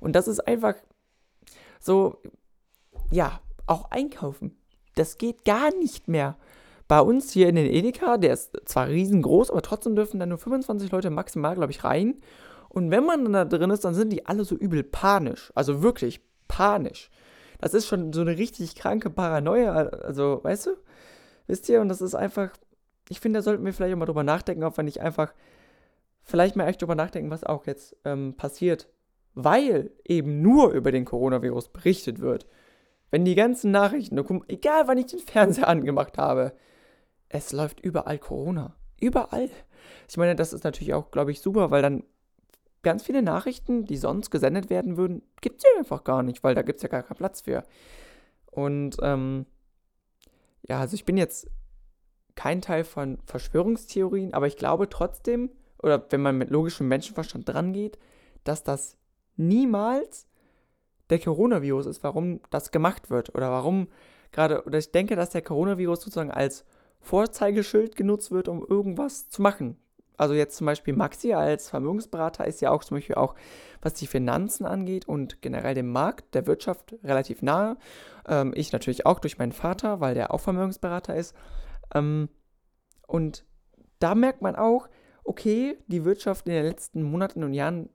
Und 0.00 0.16
das 0.16 0.26
ist 0.26 0.40
einfach 0.40 0.76
so, 1.78 2.22
ja, 3.10 3.40
auch 3.66 3.90
einkaufen. 3.90 4.56
Das 4.94 5.18
geht 5.18 5.44
gar 5.44 5.76
nicht 5.76 6.08
mehr. 6.08 6.38
Bei 6.88 7.02
uns 7.02 7.32
hier 7.32 7.50
in 7.50 7.56
den 7.56 7.70
Edeka, 7.70 8.16
der 8.16 8.32
ist 8.32 8.58
zwar 8.64 8.88
riesengroß, 8.88 9.50
aber 9.50 9.60
trotzdem 9.60 9.94
dürfen 9.94 10.18
da 10.18 10.24
nur 10.24 10.38
25 10.38 10.90
Leute 10.90 11.10
maximal, 11.10 11.54
glaube 11.54 11.72
ich, 11.72 11.84
rein. 11.84 12.22
Und 12.70 12.90
wenn 12.90 13.04
man 13.04 13.24
dann 13.24 13.34
da 13.34 13.44
drin 13.44 13.68
ist, 13.68 13.84
dann 13.84 13.92
sind 13.92 14.10
die 14.10 14.24
alle 14.24 14.46
so 14.46 14.54
übel 14.54 14.82
panisch. 14.82 15.52
Also 15.54 15.82
wirklich 15.82 16.22
panisch. 16.52 17.10
Das 17.58 17.72
ist 17.72 17.86
schon 17.86 18.12
so 18.12 18.20
eine 18.20 18.36
richtig 18.36 18.74
kranke 18.74 19.08
Paranoia, 19.08 19.72
also, 19.72 20.40
weißt 20.42 20.66
du? 20.66 20.70
Wisst 21.46 21.68
ihr? 21.70 21.80
Und 21.80 21.88
das 21.88 22.02
ist 22.02 22.14
einfach, 22.14 22.50
ich 23.08 23.20
finde, 23.20 23.38
da 23.38 23.42
sollten 23.42 23.64
wir 23.64 23.72
vielleicht 23.72 23.94
auch 23.94 23.98
mal 23.98 24.04
drüber 24.04 24.22
nachdenken, 24.22 24.64
ob 24.64 24.76
wir 24.76 24.84
nicht 24.84 25.00
einfach 25.00 25.32
vielleicht 26.22 26.54
mal 26.54 26.68
echt 26.68 26.82
drüber 26.82 26.94
nachdenken, 26.94 27.30
was 27.30 27.44
auch 27.44 27.66
jetzt 27.66 27.96
ähm, 28.04 28.34
passiert, 28.36 28.88
weil 29.34 29.92
eben 30.04 30.42
nur 30.42 30.72
über 30.72 30.92
den 30.92 31.06
Coronavirus 31.06 31.70
berichtet 31.70 32.20
wird. 32.20 32.46
Wenn 33.10 33.24
die 33.24 33.34
ganzen 33.34 33.70
Nachrichten, 33.70 34.18
egal 34.48 34.88
wann 34.88 34.98
ich 34.98 35.06
den 35.06 35.20
Fernseher 35.20 35.68
angemacht 35.68 36.18
habe, 36.18 36.52
es 37.30 37.52
läuft 37.52 37.80
überall 37.80 38.18
Corona. 38.18 38.76
Überall. 39.00 39.48
Ich 40.08 40.16
meine, 40.18 40.36
das 40.36 40.52
ist 40.52 40.64
natürlich 40.64 40.92
auch, 40.92 41.10
glaube 41.10 41.30
ich, 41.30 41.40
super, 41.40 41.70
weil 41.70 41.82
dann 41.82 42.04
ganz 42.82 43.04
viele 43.04 43.22
Nachrichten, 43.22 43.84
die 43.84 43.96
sonst 43.96 44.30
gesendet 44.30 44.70
werden 44.70 44.96
würden, 44.96 45.22
gibt 45.40 45.58
es 45.58 45.64
ja 45.64 45.78
einfach 45.78 46.04
gar 46.04 46.22
nicht, 46.22 46.42
weil 46.42 46.54
da 46.54 46.62
gibt 46.62 46.78
es 46.78 46.82
ja 46.82 46.88
gar 46.88 47.02
keinen 47.02 47.16
Platz 47.16 47.42
für. 47.42 47.64
Und 48.50 48.96
ähm, 49.02 49.46
ja, 50.62 50.80
also 50.80 50.94
ich 50.94 51.04
bin 51.04 51.16
jetzt 51.16 51.48
kein 52.34 52.60
Teil 52.60 52.84
von 52.84 53.18
Verschwörungstheorien, 53.24 54.34
aber 54.34 54.46
ich 54.46 54.56
glaube 54.56 54.88
trotzdem, 54.88 55.50
oder 55.82 56.04
wenn 56.10 56.22
man 56.22 56.38
mit 56.38 56.50
logischem 56.50 56.88
Menschenverstand 56.88 57.48
drangeht, 57.48 57.98
dass 58.44 58.62
das 58.62 58.96
niemals 59.36 60.26
der 61.10 61.18
Coronavirus 61.18 61.86
ist, 61.86 62.02
warum 62.02 62.40
das 62.50 62.70
gemacht 62.70 63.10
wird 63.10 63.34
oder 63.34 63.50
warum 63.50 63.88
gerade, 64.30 64.64
oder 64.64 64.78
ich 64.78 64.92
denke, 64.92 65.16
dass 65.16 65.30
der 65.30 65.42
Coronavirus 65.42 66.00
sozusagen 66.00 66.30
als 66.30 66.64
Vorzeigeschild 67.00 67.96
genutzt 67.96 68.30
wird, 68.30 68.48
um 68.48 68.64
irgendwas 68.66 69.28
zu 69.28 69.42
machen 69.42 69.76
Also 70.22 70.34
jetzt 70.34 70.56
zum 70.56 70.66
Beispiel 70.66 70.94
Maxi 70.94 71.32
als 71.32 71.68
Vermögensberater 71.68 72.46
ist 72.46 72.60
ja 72.60 72.70
auch 72.70 72.84
zum 72.84 72.96
Beispiel 72.96 73.16
auch, 73.16 73.34
was 73.80 73.94
die 73.94 74.06
Finanzen 74.06 74.64
angeht 74.64 75.08
und 75.08 75.42
generell 75.42 75.74
dem 75.74 75.90
Markt, 75.90 76.36
der 76.36 76.46
Wirtschaft 76.46 76.94
relativ 77.02 77.42
nahe. 77.42 77.76
Ähm, 78.28 78.52
ich 78.54 78.70
natürlich 78.70 79.04
auch 79.04 79.18
durch 79.18 79.38
meinen 79.38 79.50
Vater, 79.50 79.98
weil 79.98 80.14
der 80.14 80.32
auch 80.32 80.38
Vermögensberater 80.38 81.16
ist. 81.16 81.34
Ähm, 81.92 82.28
und 83.08 83.44
da 83.98 84.14
merkt 84.14 84.42
man 84.42 84.54
auch, 84.54 84.88
okay, 85.24 85.76
die 85.88 86.04
Wirtschaft 86.04 86.46
in 86.46 86.52
den 86.52 86.66
letzten 86.66 87.02
Monaten 87.02 87.42
und 87.42 87.52
Jahren, 87.52 87.88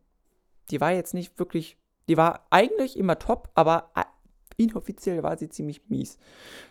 die 0.69 0.81
war 0.81 0.91
jetzt 0.91 1.13
nicht 1.13 1.39
wirklich, 1.39 1.77
die 2.09 2.17
war 2.17 2.45
eigentlich 2.49 2.99
immer 2.99 3.19
top, 3.19 3.51
aber 3.55 3.89
inoffiziell 4.57 5.23
war 5.23 5.37
sie 5.37 5.47
ziemlich 5.47 5.87
mies. 5.87 6.17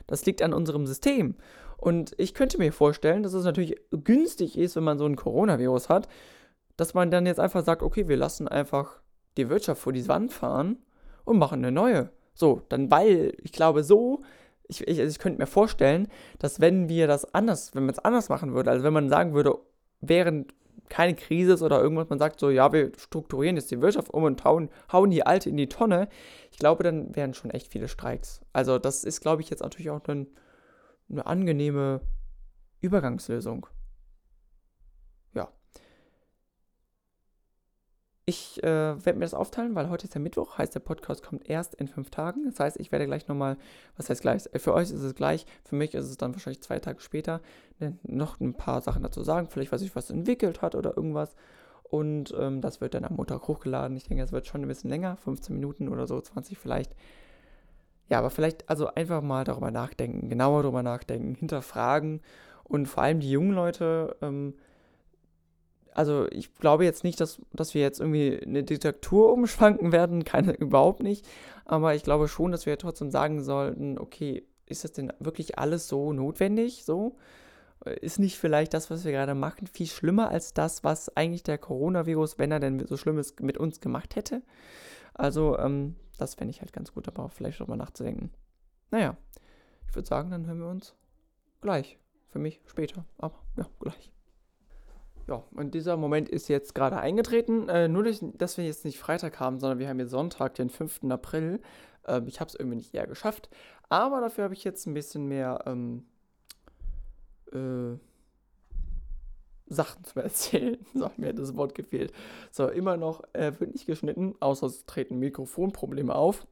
Das 0.06 0.26
liegt 0.26 0.42
an 0.42 0.52
unserem 0.52 0.86
System. 0.86 1.36
Und 1.76 2.14
ich 2.18 2.34
könnte 2.34 2.58
mir 2.58 2.72
vorstellen, 2.72 3.22
dass 3.22 3.34
es 3.34 3.44
natürlich 3.44 3.76
günstig 3.90 4.58
ist, 4.58 4.76
wenn 4.76 4.84
man 4.84 4.98
so 4.98 5.06
ein 5.06 5.16
Coronavirus 5.16 5.88
hat, 5.88 6.08
dass 6.76 6.94
man 6.94 7.10
dann 7.10 7.26
jetzt 7.26 7.40
einfach 7.40 7.64
sagt, 7.64 7.82
okay, 7.82 8.08
wir 8.08 8.16
lassen 8.16 8.48
einfach 8.48 9.00
die 9.36 9.48
Wirtschaft 9.48 9.80
vor 9.80 9.92
die 9.92 10.08
Wand 10.08 10.32
fahren 10.32 10.78
und 11.24 11.38
machen 11.38 11.64
eine 11.64 11.72
neue. 11.72 12.10
So, 12.34 12.62
dann 12.68 12.90
weil, 12.90 13.34
ich 13.42 13.52
glaube, 13.52 13.82
so, 13.82 14.22
ich, 14.68 14.86
ich, 14.86 15.00
also 15.00 15.10
ich 15.10 15.18
könnte 15.18 15.38
mir 15.38 15.46
vorstellen, 15.46 16.08
dass 16.38 16.60
wenn 16.60 16.88
wir 16.88 17.06
das 17.06 17.34
anders, 17.34 17.74
wenn 17.74 17.84
man 17.84 17.94
es 17.94 17.98
anders 17.98 18.28
machen 18.28 18.54
würde, 18.54 18.70
also 18.70 18.84
wenn 18.84 18.92
man 18.92 19.08
sagen 19.08 19.34
würde, 19.34 19.58
während 20.00 20.54
keine 20.88 21.14
Krise 21.14 21.54
ist 21.54 21.62
oder 21.62 21.80
irgendwas, 21.80 22.08
man 22.08 22.18
sagt 22.18 22.38
so, 22.38 22.50
ja, 22.50 22.72
wir 22.72 22.92
strukturieren 22.98 23.56
jetzt 23.56 23.70
die 23.70 23.80
Wirtschaft 23.80 24.12
um 24.12 24.24
und 24.24 24.44
hauen, 24.44 24.70
hauen 24.92 25.10
die 25.10 25.26
alte 25.26 25.50
in 25.50 25.56
die 25.56 25.68
Tonne, 25.68 26.08
ich 26.52 26.58
glaube, 26.58 26.84
dann 26.84 27.14
wären 27.16 27.34
schon 27.34 27.50
echt 27.50 27.72
viele 27.72 27.88
Streiks. 27.88 28.40
Also 28.52 28.78
das 28.78 29.04
ist, 29.04 29.20
glaube 29.20 29.42
ich, 29.42 29.50
jetzt 29.50 29.62
natürlich 29.62 29.90
auch 29.90 30.06
ein, 30.08 30.28
eine 31.08 31.26
angenehme 31.26 32.00
Übergangslösung. 32.80 33.66
Ja. 35.34 35.48
Ich 38.24 38.62
äh, 38.62 39.04
werde 39.04 39.18
mir 39.18 39.24
das 39.24 39.34
aufteilen, 39.34 39.74
weil 39.74 39.88
heute 39.88 40.06
ist 40.06 40.14
ja 40.14 40.20
Mittwoch, 40.20 40.58
heißt 40.58 40.74
der 40.74 40.80
Podcast 40.80 41.22
kommt 41.22 41.48
erst 41.48 41.74
in 41.74 41.88
fünf 41.88 42.10
Tagen. 42.10 42.44
Das 42.44 42.58
heißt, 42.58 42.80
ich 42.80 42.90
werde 42.92 43.06
gleich 43.06 43.28
nochmal, 43.28 43.56
was 43.96 44.10
heißt 44.10 44.22
gleich? 44.22 44.44
Für 44.56 44.74
euch 44.74 44.90
ist 44.90 45.02
es 45.02 45.14
gleich, 45.14 45.46
für 45.64 45.76
mich 45.76 45.94
ist 45.94 46.06
es 46.06 46.16
dann 46.16 46.34
wahrscheinlich 46.34 46.62
zwei 46.62 46.78
Tage 46.80 47.00
später, 47.00 47.40
noch 48.02 48.40
ein 48.40 48.54
paar 48.54 48.80
Sachen 48.80 49.02
dazu 49.02 49.22
sagen. 49.22 49.48
Vielleicht, 49.48 49.72
was 49.72 49.80
sich 49.80 49.94
was 49.94 50.10
entwickelt 50.10 50.62
hat 50.62 50.74
oder 50.74 50.96
irgendwas. 50.96 51.36
Und 51.88 52.34
ähm, 52.36 52.60
das 52.60 52.80
wird 52.80 52.94
dann 52.94 53.04
am 53.04 53.14
Montag 53.14 53.46
hochgeladen. 53.46 53.96
Ich 53.96 54.04
denke, 54.04 54.24
es 54.24 54.32
wird 54.32 54.46
schon 54.46 54.62
ein 54.62 54.68
bisschen 54.68 54.90
länger, 54.90 55.16
15 55.18 55.54
Minuten 55.54 55.88
oder 55.88 56.06
so, 56.06 56.20
20 56.20 56.58
vielleicht. 56.58 56.92
Ja, 58.08 58.18
aber 58.18 58.30
vielleicht 58.30 58.68
also 58.68 58.86
einfach 58.94 59.22
mal 59.22 59.44
darüber 59.44 59.70
nachdenken, 59.70 60.28
genauer 60.28 60.62
darüber 60.62 60.82
nachdenken, 60.82 61.34
hinterfragen 61.34 62.20
und 62.64 62.86
vor 62.86 63.02
allem 63.02 63.20
die 63.20 63.30
jungen 63.30 63.52
Leute 63.52 64.16
ähm, 64.22 64.54
also 65.96 66.26
ich 66.30 66.54
glaube 66.54 66.84
jetzt 66.84 67.04
nicht, 67.04 67.20
dass, 67.20 67.40
dass 67.54 67.72
wir 67.72 67.80
jetzt 67.80 68.00
irgendwie 68.00 68.38
eine 68.44 68.62
Diktatur 68.62 69.32
umschwanken 69.32 69.92
werden, 69.92 70.24
keine, 70.24 70.52
überhaupt 70.52 71.02
nicht. 71.02 71.26
Aber 71.64 71.94
ich 71.94 72.02
glaube 72.02 72.28
schon, 72.28 72.52
dass 72.52 72.66
wir 72.66 72.76
trotzdem 72.76 73.10
sagen 73.10 73.42
sollten, 73.42 73.98
okay, 73.98 74.44
ist 74.66 74.84
das 74.84 74.92
denn 74.92 75.12
wirklich 75.20 75.58
alles 75.58 75.88
so 75.88 76.12
notwendig? 76.12 76.84
So? 76.84 77.16
Ist 78.00 78.18
nicht 78.18 78.36
vielleicht 78.36 78.74
das, 78.74 78.90
was 78.90 79.04
wir 79.04 79.12
gerade 79.12 79.34
machen, 79.34 79.66
viel 79.66 79.86
schlimmer 79.86 80.30
als 80.30 80.52
das, 80.52 80.84
was 80.84 81.16
eigentlich 81.16 81.44
der 81.44 81.56
Coronavirus, 81.56 82.38
wenn 82.38 82.52
er 82.52 82.60
denn 82.60 82.86
so 82.86 82.96
schlimm 82.96 83.18
ist, 83.18 83.40
mit 83.40 83.56
uns 83.56 83.80
gemacht 83.80 84.16
hätte? 84.16 84.42
Also, 85.14 85.58
ähm, 85.58 85.94
das 86.18 86.34
fände 86.34 86.50
ich 86.50 86.60
halt 86.60 86.72
ganz 86.72 86.92
gut, 86.92 87.08
aber 87.08 87.28
vielleicht 87.28 87.60
nochmal 87.60 87.78
nachzudenken. 87.78 88.30
Naja, 88.90 89.16
ich 89.88 89.94
würde 89.94 90.08
sagen, 90.08 90.30
dann 90.30 90.46
hören 90.46 90.60
wir 90.60 90.68
uns 90.68 90.94
gleich. 91.60 91.98
Für 92.28 92.38
mich 92.38 92.60
später, 92.66 93.04
aber 93.18 93.38
ja, 93.56 93.66
gleich. 93.80 94.12
Ja, 95.26 95.42
und 95.52 95.74
dieser 95.74 95.96
Moment 95.96 96.28
ist 96.28 96.48
jetzt 96.48 96.74
gerade 96.74 96.98
eingetreten. 96.98 97.68
Äh, 97.68 97.88
nur, 97.88 98.04
durch, 98.04 98.20
dass 98.34 98.58
wir 98.58 98.64
jetzt 98.64 98.84
nicht 98.84 98.98
Freitag 98.98 99.40
haben, 99.40 99.58
sondern 99.58 99.78
wir 99.78 99.88
haben 99.88 99.98
jetzt 99.98 100.10
Sonntag, 100.10 100.54
den 100.54 100.70
5. 100.70 101.04
April. 101.10 101.60
Äh, 102.06 102.22
ich 102.26 102.40
habe 102.40 102.48
es 102.48 102.54
irgendwie 102.54 102.76
nicht 102.76 102.94
eher 102.94 103.06
geschafft. 103.06 103.48
Aber 103.88 104.20
dafür 104.20 104.44
habe 104.44 104.54
ich 104.54 104.64
jetzt 104.64 104.86
ein 104.86 104.94
bisschen 104.94 105.26
mehr 105.26 105.64
ähm, 105.66 106.06
äh, 107.52 107.98
Sachen 109.68 110.04
zu 110.04 110.20
erzählen. 110.20 110.78
So, 110.94 111.10
mir 111.16 111.28
hat 111.28 111.38
das 111.38 111.56
Wort 111.56 111.74
gefehlt. 111.74 112.12
So, 112.50 112.68
immer 112.68 112.96
noch 112.96 113.22
äh, 113.32 113.52
wird 113.58 113.72
nicht 113.72 113.86
geschnitten, 113.86 114.34
außer 114.40 114.66
es 114.66 114.86
treten 114.86 115.18
Mikrofonprobleme 115.18 116.14
auf. 116.14 116.46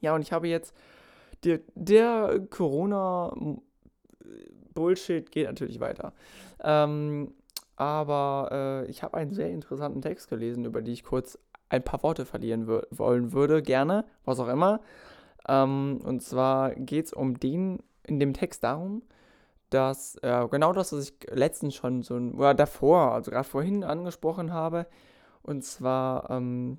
Ja, 0.00 0.14
und 0.14 0.22
ich 0.22 0.32
habe 0.32 0.48
jetzt 0.48 0.74
der, 1.44 1.60
der 1.74 2.40
Corona 2.50 3.34
Bullshit 4.74 5.30
geht 5.30 5.46
natürlich 5.46 5.80
weiter. 5.80 6.12
Ähm, 6.62 7.34
aber 7.76 8.84
äh, 8.86 8.90
ich 8.90 9.02
habe 9.02 9.16
einen 9.16 9.32
sehr 9.32 9.50
interessanten 9.50 10.02
Text 10.02 10.28
gelesen, 10.28 10.64
über 10.64 10.82
die 10.82 10.92
ich 10.92 11.04
kurz 11.04 11.38
ein 11.68 11.82
paar 11.82 12.02
Worte 12.02 12.26
verlieren 12.26 12.68
wollen 12.90 13.32
würde, 13.32 13.62
gerne, 13.62 14.04
was 14.24 14.38
auch 14.38 14.48
immer. 14.48 14.80
Ähm, 15.48 16.00
und 16.04 16.22
zwar 16.22 16.74
geht 16.74 17.06
es 17.06 17.12
um 17.12 17.40
den, 17.40 17.82
in 18.06 18.20
dem 18.20 18.34
Text 18.34 18.62
darum, 18.62 19.02
dass 19.72 20.16
äh, 20.22 20.46
genau 20.50 20.72
das, 20.72 20.92
was 20.92 21.10
ich 21.10 21.30
letztens 21.30 21.74
schon 21.74 22.02
so, 22.02 22.14
oder 22.14 22.54
davor, 22.54 23.12
also 23.12 23.30
gerade 23.30 23.48
vorhin 23.48 23.84
angesprochen 23.84 24.52
habe, 24.52 24.86
und 25.42 25.64
zwar, 25.64 26.30
ähm, 26.30 26.78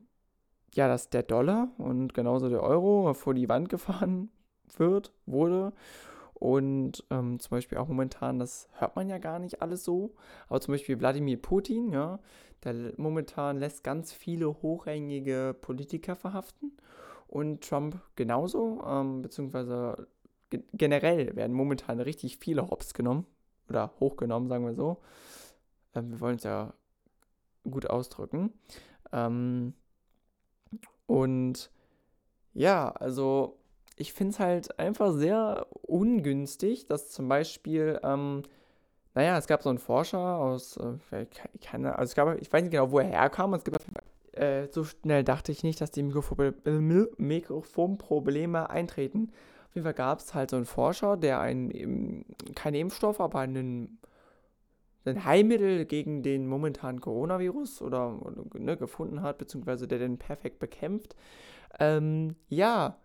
ja, 0.73 0.87
dass 0.87 1.09
der 1.09 1.23
Dollar 1.23 1.69
und 1.77 2.13
genauso 2.13 2.49
der 2.49 2.63
Euro 2.63 3.13
vor 3.13 3.33
die 3.33 3.49
Wand 3.49 3.69
gefahren 3.69 4.31
wird, 4.77 5.11
wurde. 5.25 5.73
Und 6.33 7.03
ähm, 7.09 7.39
zum 7.39 7.51
Beispiel 7.51 7.77
auch 7.77 7.87
momentan, 7.87 8.39
das 8.39 8.67
hört 8.73 8.95
man 8.95 9.07
ja 9.07 9.17
gar 9.17 9.39
nicht 9.39 9.61
alles 9.61 9.83
so, 9.83 10.13
aber 10.49 10.59
zum 10.61 10.73
Beispiel 10.73 10.99
Wladimir 10.99 11.41
Putin, 11.41 11.91
ja, 11.93 12.19
der 12.63 12.93
momentan 12.97 13.59
lässt 13.59 13.83
ganz 13.83 14.11
viele 14.11 14.47
hochrangige 14.61 15.55
Politiker 15.59 16.15
verhaften. 16.15 16.73
Und 17.27 17.67
Trump 17.67 17.99
genauso, 18.15 18.83
ähm, 18.85 19.21
beziehungsweise 19.21 20.07
generell 20.73 21.35
werden 21.35 21.55
momentan 21.55 21.99
richtig 21.99 22.37
viele 22.37 22.69
Hops 22.69 22.93
genommen 22.93 23.25
oder 23.69 23.93
hochgenommen, 23.99 24.49
sagen 24.49 24.65
wir 24.65 24.75
so. 24.75 24.97
Ähm, 25.95 26.11
wir 26.11 26.19
wollen 26.19 26.35
es 26.35 26.43
ja 26.43 26.73
gut 27.69 27.89
ausdrücken. 27.89 28.53
Ähm, 29.11 29.73
und 31.05 31.71
ja, 32.53 32.91
also 32.91 33.57
ich 33.95 34.13
finde 34.13 34.33
es 34.33 34.39
halt 34.39 34.79
einfach 34.79 35.13
sehr 35.13 35.67
ungünstig, 35.81 36.85
dass 36.87 37.09
zum 37.09 37.27
Beispiel, 37.27 37.99
ähm, 38.03 38.43
naja, 39.13 39.37
es 39.37 39.47
gab 39.47 39.61
so 39.61 39.69
einen 39.69 39.77
Forscher 39.77 40.37
aus, 40.37 40.77
äh, 41.11 41.25
keine, 41.61 41.97
also 41.97 42.11
es 42.11 42.15
gab, 42.15 42.39
ich 42.41 42.51
weiß 42.51 42.63
nicht 42.63 42.71
genau, 42.71 42.91
wo 42.91 42.99
er 42.99 43.05
herkam, 43.05 43.53
es 43.53 43.63
gibt, 43.63 43.77
äh, 44.33 44.67
so 44.71 44.83
schnell 44.83 45.23
dachte 45.23 45.51
ich 45.51 45.63
nicht, 45.63 45.79
dass 45.79 45.91
die 45.91 46.03
Mikrofon 46.03 46.55
Mikrofonprobleme 47.17 48.69
eintreten. 48.69 49.31
Auf 49.73 49.77
jeden 49.77 49.85
Fall 49.85 49.95
gab 49.95 50.19
es 50.19 50.35
halt 50.35 50.51
so 50.51 50.55
einen 50.55 50.65
Forscher, 50.65 51.17
der 51.17 51.41
einen, 51.41 52.25
keinen 52.53 52.75
Impfstoff, 52.75 53.19
aber 53.19 53.39
einen, 53.39 53.97
ein 55.03 55.25
Heilmittel 55.25 55.85
gegen 55.85 56.21
den 56.21 56.45
momentanen 56.45 57.01
Coronavirus 57.01 57.81
oder, 57.81 58.19
ne, 58.53 58.77
gefunden 58.77 59.23
hat, 59.23 59.39
beziehungsweise 59.39 59.87
der 59.87 59.97
den 59.97 60.19
perfekt 60.19 60.59
bekämpft. 60.59 61.15
Ähm, 61.79 62.35
ja, 62.49 62.97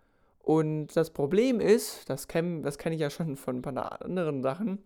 und 0.43 0.89
das 0.95 1.09
Problem 1.09 1.59
ist, 1.59 2.11
das 2.11 2.29
kenne 2.29 2.61
das 2.61 2.77
kenn 2.77 2.93
ich 2.93 3.01
ja 3.01 3.09
schon 3.09 3.37
von 3.37 3.57
ein 3.57 3.63
paar 3.63 4.03
anderen 4.03 4.43
Sachen, 4.43 4.83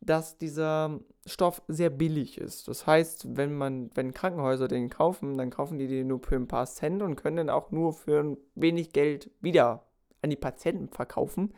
dass 0.00 0.38
dieser 0.38 1.00
Stoff 1.26 1.60
sehr 1.68 1.90
billig 1.90 2.38
ist. 2.38 2.66
Das 2.66 2.86
heißt, 2.86 3.36
wenn 3.36 3.54
man, 3.54 3.90
wenn 3.94 4.14
Krankenhäuser 4.14 4.68
den 4.68 4.88
kaufen, 4.88 5.36
dann 5.36 5.50
kaufen 5.50 5.76
die 5.76 5.86
den 5.86 6.06
nur 6.06 6.20
für 6.20 6.36
ein 6.36 6.48
paar 6.48 6.64
Cent 6.64 7.02
und 7.02 7.16
können 7.16 7.36
den 7.36 7.50
auch 7.50 7.70
nur 7.72 7.92
für 7.92 8.20
ein 8.20 8.38
wenig 8.54 8.94
Geld 8.94 9.30
wieder 9.42 9.84
an 10.22 10.30
die 10.30 10.36
Patienten 10.36 10.88
verkaufen. 10.88 11.54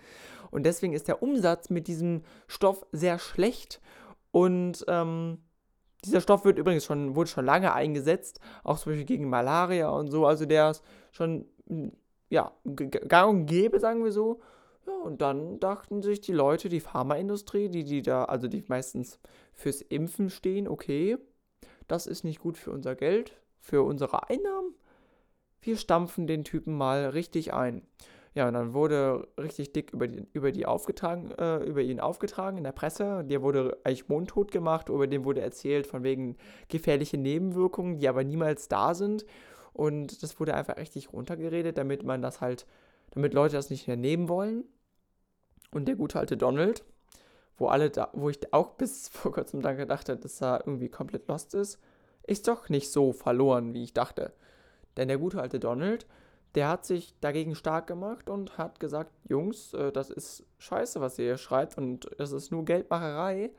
Und 0.50 0.64
deswegen 0.64 0.92
ist 0.92 1.08
der 1.08 1.22
Umsatz 1.22 1.70
mit 1.70 1.88
diesem 1.88 2.22
Stoff 2.46 2.86
sehr 2.92 3.18
schlecht. 3.18 3.80
Und 4.30 4.84
ähm, 4.88 5.38
dieser 6.04 6.20
Stoff 6.20 6.44
wird 6.44 6.58
übrigens 6.58 6.84
schon, 6.84 7.14
wurde 7.14 7.30
schon 7.30 7.44
lange 7.44 7.72
eingesetzt, 7.72 8.40
auch 8.64 8.78
zum 8.78 8.92
Beispiel 8.92 9.06
gegen 9.06 9.28
Malaria 9.28 9.88
und 9.88 10.10
so. 10.10 10.26
Also 10.26 10.46
der 10.46 10.70
ist 10.70 10.82
schon 11.12 11.46
ja, 12.28 12.50
gang 12.64 13.30
und 13.30 13.46
gäbe, 13.46 13.78
sagen 13.78 14.02
wir 14.02 14.10
so. 14.10 14.40
Ja, 14.86 14.94
und 15.04 15.20
dann 15.20 15.60
dachten 15.60 16.02
sich 16.02 16.20
die 16.20 16.32
Leute, 16.32 16.68
die 16.68 16.80
Pharmaindustrie, 16.80 17.68
die, 17.68 17.84
die 17.84 18.02
da, 18.02 18.24
also 18.24 18.48
die 18.48 18.64
meistens 18.68 19.20
fürs 19.52 19.80
Impfen 19.80 20.30
stehen, 20.30 20.66
okay, 20.66 21.18
das 21.88 22.06
ist 22.06 22.24
nicht 22.24 22.40
gut 22.40 22.56
für 22.56 22.72
unser 22.72 22.96
Geld, 22.96 23.38
für 23.60 23.82
unsere 23.82 24.28
Einnahmen. 24.28 24.74
Wir 25.60 25.76
stampfen 25.76 26.26
den 26.26 26.42
Typen 26.42 26.74
mal 26.74 27.10
richtig 27.10 27.52
ein. 27.52 27.86
Ja, 28.34 28.48
und 28.48 28.54
dann 28.54 28.72
wurde 28.72 29.28
richtig 29.38 29.72
dick 29.72 29.92
über, 29.92 30.08
die, 30.08 30.26
über, 30.32 30.52
die 30.52 30.64
aufgetragen, 30.64 31.32
äh, 31.32 31.58
über 31.64 31.82
ihn 31.82 32.00
aufgetragen 32.00 32.56
in 32.56 32.64
der 32.64 32.72
Presse. 32.72 33.24
Der 33.24 33.42
wurde 33.42 33.78
eigentlich 33.84 34.08
mundtot 34.08 34.50
gemacht, 34.50 34.88
über 34.88 35.06
den 35.06 35.24
wurde 35.24 35.42
erzählt 35.42 35.86
von 35.86 36.02
wegen 36.02 36.36
gefährliche 36.68 37.18
Nebenwirkungen, 37.18 37.98
die 37.98 38.08
aber 38.08 38.24
niemals 38.24 38.68
da 38.68 38.94
sind. 38.94 39.26
Und 39.74 40.22
das 40.22 40.40
wurde 40.40 40.54
einfach 40.54 40.78
richtig 40.78 41.12
runtergeredet, 41.12 41.76
damit 41.76 42.04
man 42.04 42.22
das 42.22 42.40
halt, 42.40 42.66
damit 43.10 43.34
Leute 43.34 43.56
das 43.56 43.70
nicht 43.70 43.86
mehr 43.86 43.96
nehmen 43.96 44.28
wollen. 44.28 44.64
Und 45.70 45.86
der 45.86 45.96
gute 45.96 46.18
alte 46.18 46.36
Donald 46.36 46.84
wo 47.62 47.68
alle 47.68 47.90
da, 47.90 48.10
wo 48.12 48.28
ich 48.28 48.52
auch 48.52 48.70
bis 48.70 49.08
vor 49.12 49.32
kurzem 49.32 49.62
dann 49.62 49.76
gedacht 49.76 50.08
habe, 50.08 50.20
dass 50.20 50.42
er 50.42 50.66
irgendwie 50.66 50.88
komplett 50.88 51.28
lost 51.28 51.54
ist, 51.54 51.78
ist 52.24 52.48
doch 52.48 52.68
nicht 52.68 52.90
so 52.90 53.12
verloren, 53.12 53.74
wie 53.74 53.84
ich 53.84 53.94
dachte. 53.94 54.32
Denn 54.96 55.08
der 55.08 55.18
gute 55.18 55.40
alte 55.40 55.58
Donald, 55.58 56.06
der 56.54 56.68
hat 56.68 56.84
sich 56.84 57.14
dagegen 57.20 57.54
stark 57.54 57.86
gemacht 57.86 58.28
und 58.28 58.58
hat 58.58 58.80
gesagt, 58.80 59.12
Jungs, 59.28 59.72
äh, 59.74 59.92
das 59.92 60.10
ist 60.10 60.44
scheiße, 60.58 61.00
was 61.00 61.18
ihr 61.18 61.24
hier 61.24 61.38
schreibt 61.38 61.78
und 61.78 62.10
das 62.18 62.32
ist 62.32 62.50
nur 62.50 62.64
Geldmacherei. 62.64 63.50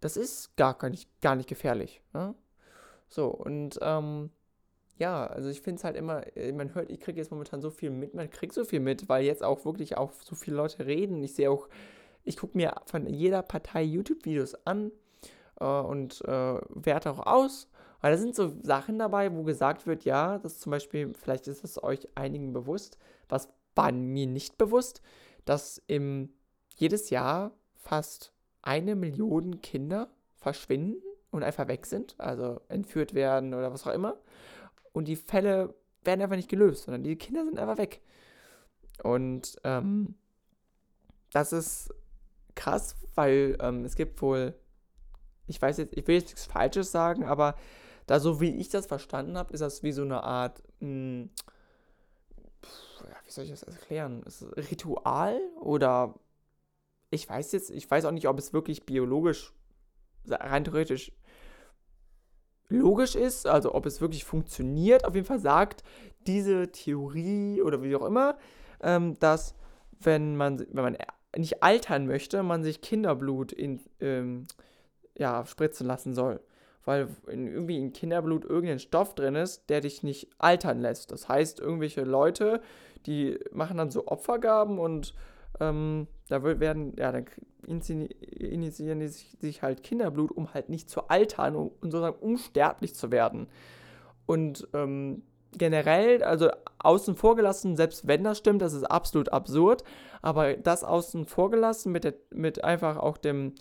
Das 0.00 0.16
ist 0.16 0.56
gar, 0.56 0.74
gar, 0.74 0.90
nicht, 0.90 1.08
gar 1.20 1.36
nicht 1.36 1.48
gefährlich. 1.48 2.02
Ne? 2.12 2.34
So, 3.08 3.28
und 3.28 3.78
ähm, 3.80 4.30
ja, 4.98 5.26
also 5.26 5.48
ich 5.48 5.60
finde 5.62 5.78
es 5.78 5.84
halt 5.84 5.96
immer, 5.96 6.36
äh, 6.36 6.52
man 6.52 6.74
hört, 6.74 6.90
ich 6.90 7.00
kriege 7.00 7.18
jetzt 7.18 7.30
momentan 7.30 7.60
so 7.62 7.70
viel 7.70 7.90
mit, 7.90 8.14
man 8.14 8.30
kriegt 8.30 8.52
so 8.52 8.64
viel 8.64 8.80
mit, 8.80 9.08
weil 9.08 9.24
jetzt 9.24 9.42
auch 9.42 9.64
wirklich 9.64 9.96
auch 9.96 10.12
so 10.12 10.34
viele 10.34 10.56
Leute 10.56 10.86
reden. 10.86 11.22
Ich 11.22 11.34
sehe 11.34 11.50
auch, 11.50 11.68
ich 12.24 12.36
gucke 12.36 12.56
mir 12.56 12.74
von 12.86 13.06
jeder 13.06 13.42
Partei 13.42 13.82
YouTube-Videos 13.82 14.66
an 14.66 14.92
äh, 15.60 15.64
und 15.64 16.20
äh, 16.22 16.60
werte 16.68 17.10
auch 17.10 17.26
aus. 17.26 17.68
Weil 18.02 18.12
da 18.12 18.18
sind 18.18 18.34
so 18.34 18.52
Sachen 18.62 18.98
dabei, 18.98 19.32
wo 19.32 19.44
gesagt 19.44 19.86
wird, 19.86 20.04
ja, 20.04 20.38
das 20.38 20.58
zum 20.58 20.70
Beispiel, 20.70 21.14
vielleicht 21.14 21.46
ist 21.46 21.64
es 21.64 21.82
euch 21.82 22.08
einigen 22.16 22.52
bewusst, 22.52 22.98
was 23.28 23.48
war 23.74 23.92
mir 23.92 24.26
nicht 24.26 24.58
bewusst, 24.58 25.00
dass 25.44 25.80
im, 25.86 26.28
jedes 26.76 27.10
Jahr 27.10 27.52
fast 27.76 28.32
eine 28.60 28.96
Million 28.96 29.60
Kinder 29.60 30.10
verschwinden 30.34 31.00
und 31.30 31.44
einfach 31.44 31.68
weg 31.68 31.86
sind, 31.86 32.16
also 32.18 32.60
entführt 32.68 33.14
werden 33.14 33.54
oder 33.54 33.72
was 33.72 33.86
auch 33.86 33.92
immer. 33.92 34.18
Und 34.92 35.06
die 35.06 35.16
Fälle 35.16 35.74
werden 36.02 36.22
einfach 36.22 36.36
nicht 36.36 36.50
gelöst, 36.50 36.84
sondern 36.84 37.04
die 37.04 37.16
Kinder 37.16 37.44
sind 37.44 37.58
einfach 37.58 37.78
weg. 37.78 38.02
Und 39.04 39.56
ähm, 39.62 40.16
das 41.32 41.52
ist 41.52 41.94
krass, 42.56 42.96
weil 43.14 43.56
ähm, 43.60 43.84
es 43.84 43.94
gibt 43.94 44.20
wohl, 44.22 44.54
ich 45.46 45.62
weiß 45.62 45.78
jetzt, 45.78 45.96
ich 45.96 46.06
will 46.08 46.16
jetzt 46.16 46.26
nichts 46.26 46.46
Falsches 46.46 46.90
sagen, 46.90 47.24
aber 47.24 47.54
da, 48.12 48.20
so 48.20 48.42
wie 48.42 48.50
ich 48.50 48.68
das 48.68 48.84
verstanden 48.84 49.38
habe, 49.38 49.54
ist 49.54 49.60
das 49.60 49.82
wie 49.82 49.90
so 49.90 50.02
eine 50.02 50.22
Art, 50.22 50.62
mh, 50.80 50.86
hm, 50.86 51.30
ja, 53.08 53.16
wie 53.24 53.30
soll 53.30 53.44
ich 53.44 53.50
das 53.50 53.62
erklären? 53.62 54.22
Ist 54.24 54.42
es 54.42 54.70
Ritual 54.70 55.40
oder 55.58 56.14
ich 57.08 57.26
weiß 57.26 57.52
jetzt, 57.52 57.70
ich 57.70 57.90
weiß 57.90 58.04
auch 58.04 58.10
nicht, 58.10 58.28
ob 58.28 58.38
es 58.38 58.52
wirklich 58.52 58.84
biologisch, 58.84 59.54
rein 60.28 60.62
theoretisch 60.62 61.12
logisch 62.68 63.14
ist, 63.14 63.46
also 63.46 63.74
ob 63.74 63.86
es 63.86 64.02
wirklich 64.02 64.24
funktioniert. 64.26 65.06
Auf 65.06 65.14
jeden 65.14 65.26
Fall 65.26 65.40
sagt 65.40 65.82
diese 66.26 66.70
Theorie 66.70 67.62
oder 67.62 67.82
wie 67.82 67.96
auch 67.96 68.04
immer, 68.04 68.36
ähm, 68.82 69.18
dass 69.20 69.54
wenn 70.00 70.36
man, 70.36 70.58
wenn 70.70 70.84
man 70.84 70.98
nicht 71.34 71.62
altern 71.62 72.06
möchte, 72.06 72.42
man 72.42 72.62
sich 72.62 72.82
Kinderblut 72.82 73.52
in, 73.52 73.80
ähm, 74.00 74.48
ja, 75.16 75.46
spritzen 75.46 75.86
lassen 75.86 76.12
soll 76.12 76.42
weil 76.84 77.08
in, 77.28 77.46
irgendwie 77.46 77.78
in 77.78 77.92
Kinderblut 77.92 78.44
irgendein 78.44 78.78
Stoff 78.78 79.14
drin 79.14 79.34
ist, 79.34 79.68
der 79.70 79.80
dich 79.80 80.02
nicht 80.02 80.28
altern 80.38 80.80
lässt. 80.80 81.12
Das 81.12 81.28
heißt, 81.28 81.60
irgendwelche 81.60 82.02
Leute, 82.02 82.60
die 83.06 83.38
machen 83.52 83.76
dann 83.76 83.90
so 83.90 84.06
Opfergaben 84.06 84.78
und 84.78 85.14
ähm, 85.60 86.06
da 86.28 86.42
werden, 86.42 86.94
ja, 86.98 87.12
dann 87.12 87.26
initiieren 87.66 89.00
die 89.00 89.08
sich, 89.08 89.36
sich, 89.40 89.62
halt 89.62 89.82
Kinderblut, 89.82 90.32
um 90.32 90.52
halt 90.54 90.68
nicht 90.68 90.90
zu 90.90 91.08
altern 91.08 91.54
und, 91.54 91.72
und 91.80 91.90
sozusagen 91.90 92.18
unsterblich 92.18 92.94
zu 92.94 93.12
werden. 93.12 93.48
Und 94.26 94.66
ähm, 94.72 95.22
generell, 95.56 96.22
also 96.22 96.48
außen 96.78 97.16
vor 97.16 97.36
gelassen, 97.36 97.76
selbst 97.76 98.06
wenn 98.06 98.24
das 98.24 98.38
stimmt, 98.38 98.62
das 98.62 98.72
ist 98.72 98.84
absolut 98.84 99.30
absurd, 99.30 99.84
aber 100.22 100.54
das 100.54 100.84
außen 100.84 101.26
vor 101.26 101.50
gelassen 101.50 101.92
mit, 101.92 102.14
mit 102.32 102.64
einfach 102.64 102.96
auch 102.96 103.18
dem, 103.18 103.54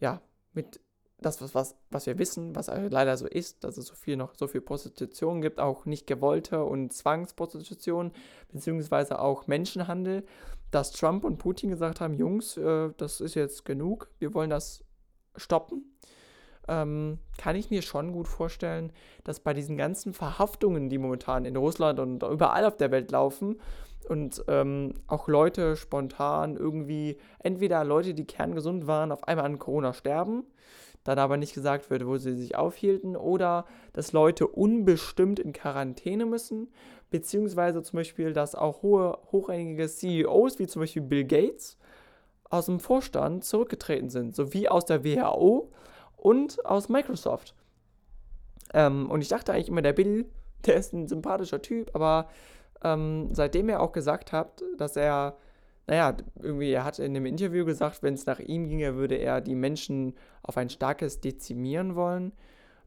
ja, 0.00 0.20
mit 0.52 0.80
das, 1.20 1.40
was, 1.40 1.54
was, 1.54 1.76
was 1.90 2.06
wir 2.06 2.18
wissen, 2.18 2.54
was 2.54 2.66
leider 2.66 3.16
so 3.16 3.26
ist, 3.26 3.64
dass 3.64 3.78
es 3.78 3.86
so 3.86 3.94
viel 3.94 4.16
noch 4.16 4.34
so 4.34 4.46
viel 4.46 4.60
Prostitution 4.60 5.40
gibt, 5.40 5.60
auch 5.60 5.86
nicht 5.86 6.06
gewollte 6.06 6.62
und 6.64 6.92
Zwangsprostitution, 6.92 8.12
beziehungsweise 8.52 9.18
auch 9.20 9.46
Menschenhandel, 9.46 10.24
dass 10.70 10.92
Trump 10.92 11.24
und 11.24 11.38
Putin 11.38 11.70
gesagt 11.70 12.00
haben, 12.00 12.14
Jungs, 12.14 12.56
äh, 12.56 12.90
das 12.98 13.20
ist 13.20 13.34
jetzt 13.34 13.64
genug, 13.64 14.10
wir 14.18 14.34
wollen 14.34 14.50
das 14.50 14.84
stoppen. 15.36 15.96
Ähm, 16.68 17.18
kann 17.38 17.54
ich 17.54 17.70
mir 17.70 17.80
schon 17.80 18.12
gut 18.12 18.26
vorstellen, 18.26 18.92
dass 19.22 19.40
bei 19.40 19.54
diesen 19.54 19.76
ganzen 19.76 20.12
Verhaftungen, 20.12 20.88
die 20.90 20.98
momentan 20.98 21.44
in 21.44 21.56
Russland 21.56 22.00
und 22.00 22.24
überall 22.24 22.64
auf 22.64 22.76
der 22.76 22.90
Welt 22.90 23.10
laufen, 23.10 23.60
und 24.08 24.44
ähm, 24.46 24.94
auch 25.08 25.26
Leute 25.26 25.74
spontan 25.74 26.56
irgendwie, 26.56 27.18
entweder 27.40 27.82
Leute, 27.82 28.14
die 28.14 28.24
kerngesund 28.24 28.86
waren, 28.86 29.10
auf 29.10 29.26
einmal 29.26 29.46
an 29.46 29.58
Corona 29.58 29.92
sterben 29.92 30.44
dann 31.06 31.18
aber 31.18 31.36
nicht 31.36 31.54
gesagt 31.54 31.88
wird, 31.88 32.06
wo 32.06 32.16
sie 32.18 32.34
sich 32.34 32.56
aufhielten, 32.56 33.16
oder 33.16 33.64
dass 33.92 34.12
Leute 34.12 34.46
unbestimmt 34.46 35.38
in 35.38 35.52
Quarantäne 35.52 36.26
müssen, 36.26 36.68
beziehungsweise 37.10 37.82
zum 37.82 37.98
Beispiel, 37.98 38.32
dass 38.32 38.54
auch 38.54 38.82
hohe, 38.82 39.18
hochrangige 39.30 39.88
CEOs, 39.88 40.58
wie 40.58 40.66
zum 40.66 40.80
Beispiel 40.80 41.02
Bill 41.02 41.24
Gates, 41.24 41.78
aus 42.50 42.66
dem 42.66 42.80
Vorstand 42.80 43.44
zurückgetreten 43.44 44.10
sind, 44.10 44.34
sowie 44.34 44.68
aus 44.68 44.84
der 44.84 45.04
WHO 45.04 45.70
und 46.16 46.64
aus 46.64 46.88
Microsoft. 46.88 47.54
Ähm, 48.74 49.10
und 49.10 49.20
ich 49.20 49.28
dachte 49.28 49.52
eigentlich 49.52 49.68
immer, 49.68 49.82
der 49.82 49.92
Bill, 49.92 50.26
der 50.64 50.76
ist 50.76 50.92
ein 50.92 51.06
sympathischer 51.06 51.62
Typ, 51.62 51.94
aber 51.94 52.28
ähm, 52.82 53.28
seitdem 53.32 53.68
er 53.68 53.80
auch 53.80 53.92
gesagt 53.92 54.32
hat, 54.32 54.62
dass 54.76 54.96
er 54.96 55.36
naja, 55.86 56.16
irgendwie, 56.40 56.72
er 56.72 56.84
hat 56.84 56.98
in 56.98 57.16
einem 57.16 57.26
Interview 57.26 57.64
gesagt, 57.64 58.02
wenn 58.02 58.14
es 58.14 58.26
nach 58.26 58.40
ihm 58.40 58.68
ginge, 58.68 58.96
würde 58.96 59.16
er 59.16 59.40
die 59.40 59.54
Menschen 59.54 60.14
auf 60.42 60.56
ein 60.56 60.68
starkes 60.68 61.20
dezimieren 61.20 61.94
wollen. 61.94 62.32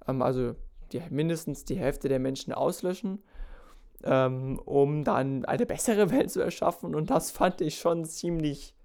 Ähm, 0.07 0.21
also 0.21 0.55
die, 0.91 1.01
mindestens 1.09 1.65
die 1.65 1.77
Hälfte 1.77 2.09
der 2.09 2.19
Menschen 2.19 2.51
auslöschen, 2.51 3.23
ähm, 4.03 4.59
um 4.65 5.03
dann 5.03 5.45
eine 5.45 5.65
bessere 5.65 6.09
Welt 6.11 6.31
zu 6.31 6.41
erschaffen. 6.41 6.93
Und 6.93 7.09
das 7.09 7.31
fand 7.31 7.61
ich 7.61 7.79
schon 7.79 8.05
ziemlich 8.05 8.75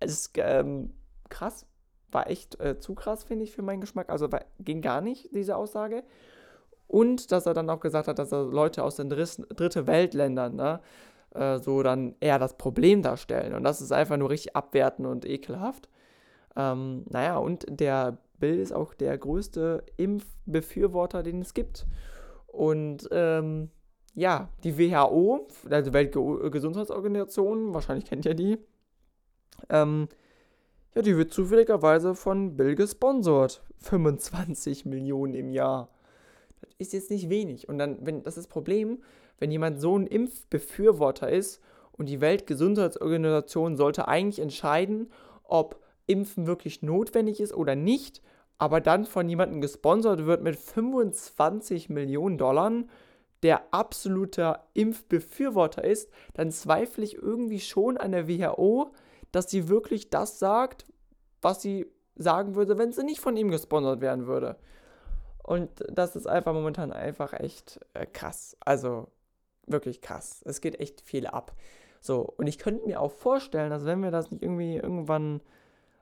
es, 0.00 0.30
ähm, 0.36 0.94
krass. 1.28 1.66
War 2.10 2.30
echt 2.30 2.60
äh, 2.60 2.78
zu 2.78 2.94
krass, 2.94 3.24
finde 3.24 3.44
ich, 3.44 3.52
für 3.52 3.62
meinen 3.62 3.80
Geschmack. 3.80 4.08
Also 4.08 4.30
war, 4.30 4.44
ging 4.60 4.80
gar 4.80 5.00
nicht, 5.00 5.34
diese 5.34 5.56
Aussage. 5.56 6.04
Und 6.86 7.32
dass 7.32 7.46
er 7.46 7.54
dann 7.54 7.68
auch 7.70 7.80
gesagt 7.80 8.08
hat, 8.08 8.18
dass 8.18 8.32
er 8.32 8.44
Leute 8.44 8.84
aus 8.84 8.96
den 8.96 9.08
Dritte 9.10 9.86
Weltländern, 9.86 10.54
ne, 10.54 10.80
äh, 11.34 11.58
so 11.58 11.82
dann 11.82 12.14
eher 12.20 12.38
das 12.38 12.56
Problem 12.56 13.02
darstellen. 13.02 13.54
Und 13.54 13.64
das 13.64 13.80
ist 13.80 13.92
einfach 13.92 14.16
nur 14.16 14.30
richtig 14.30 14.56
abwertend 14.56 15.06
und 15.06 15.24
ekelhaft. 15.24 15.88
Ähm, 16.56 17.04
naja, 17.08 17.36
und 17.36 17.66
der 17.68 18.18
Bill 18.38 18.58
ist 18.58 18.72
auch 18.72 18.94
der 18.94 19.16
größte 19.18 19.84
Impfbefürworter, 19.96 21.22
den 21.22 21.40
es 21.40 21.54
gibt. 21.54 21.86
Und 22.46 23.08
ähm, 23.10 23.70
ja, 24.14 24.48
die 24.62 24.78
WHO, 24.78 25.48
also 25.68 25.92
Weltgesundheitsorganisation, 25.92 27.74
wahrscheinlich 27.74 28.04
kennt 28.04 28.26
ihr 28.26 28.34
die, 28.34 28.58
ähm, 29.70 30.08
ja, 30.94 31.02
die 31.02 31.16
wird 31.16 31.32
zufälligerweise 31.32 32.14
von 32.14 32.56
Bill 32.56 32.76
gesponsert. 32.76 33.62
25 33.78 34.86
Millionen 34.86 35.34
im 35.34 35.50
Jahr. 35.50 35.88
Das 36.60 36.70
ist 36.78 36.92
jetzt 36.92 37.10
nicht 37.10 37.28
wenig. 37.28 37.68
Und 37.68 37.78
dann, 37.78 37.98
wenn 38.06 38.22
das 38.22 38.36
ist 38.36 38.46
das 38.46 38.52
Problem, 38.52 39.02
wenn 39.38 39.50
jemand 39.50 39.80
so 39.80 39.96
ein 39.98 40.06
Impfbefürworter 40.06 41.28
ist 41.28 41.60
und 41.92 42.08
die 42.08 42.20
Weltgesundheitsorganisation 42.20 43.76
sollte 43.76 44.08
eigentlich 44.08 44.40
entscheiden, 44.40 45.10
ob 45.44 45.80
Impfen 46.06 46.46
wirklich 46.46 46.82
notwendig 46.82 47.40
ist 47.40 47.54
oder 47.54 47.74
nicht, 47.74 48.22
aber 48.58 48.80
dann 48.80 49.04
von 49.04 49.28
jemandem 49.28 49.60
gesponsert 49.60 50.26
wird 50.26 50.42
mit 50.42 50.56
25 50.56 51.88
Millionen 51.88 52.38
Dollar, 52.38 52.72
der 53.42 53.62
absoluter 53.72 54.66
Impfbefürworter 54.72 55.84
ist, 55.84 56.10
dann 56.32 56.50
zweifle 56.50 57.04
ich 57.04 57.14
irgendwie 57.14 57.60
schon 57.60 57.98
an 57.98 58.12
der 58.12 58.26
WHO, 58.26 58.92
dass 59.32 59.50
sie 59.50 59.68
wirklich 59.68 60.08
das 60.08 60.38
sagt, 60.38 60.86
was 61.42 61.60
sie 61.60 61.86
sagen 62.16 62.54
würde, 62.54 62.78
wenn 62.78 62.92
sie 62.92 63.04
nicht 63.04 63.20
von 63.20 63.36
ihm 63.36 63.50
gesponsert 63.50 64.00
werden 64.00 64.26
würde. 64.26 64.56
Und 65.42 65.84
das 65.92 66.16
ist 66.16 66.26
einfach 66.26 66.54
momentan 66.54 66.90
einfach 66.90 67.34
echt 67.34 67.80
äh, 67.92 68.06
krass. 68.06 68.56
Also 68.60 69.08
wirklich 69.66 70.00
krass. 70.00 70.42
Es 70.44 70.60
geht 70.60 70.80
echt 70.80 71.00
viel 71.00 71.26
ab. 71.26 71.54
So, 72.00 72.34
und 72.36 72.46
ich 72.46 72.58
könnte 72.58 72.86
mir 72.86 73.00
auch 73.00 73.12
vorstellen, 73.12 73.70
dass 73.70 73.86
wenn 73.86 74.02
wir 74.02 74.10
das 74.10 74.30
nicht 74.30 74.42
irgendwie 74.42 74.76
irgendwann, 74.76 75.40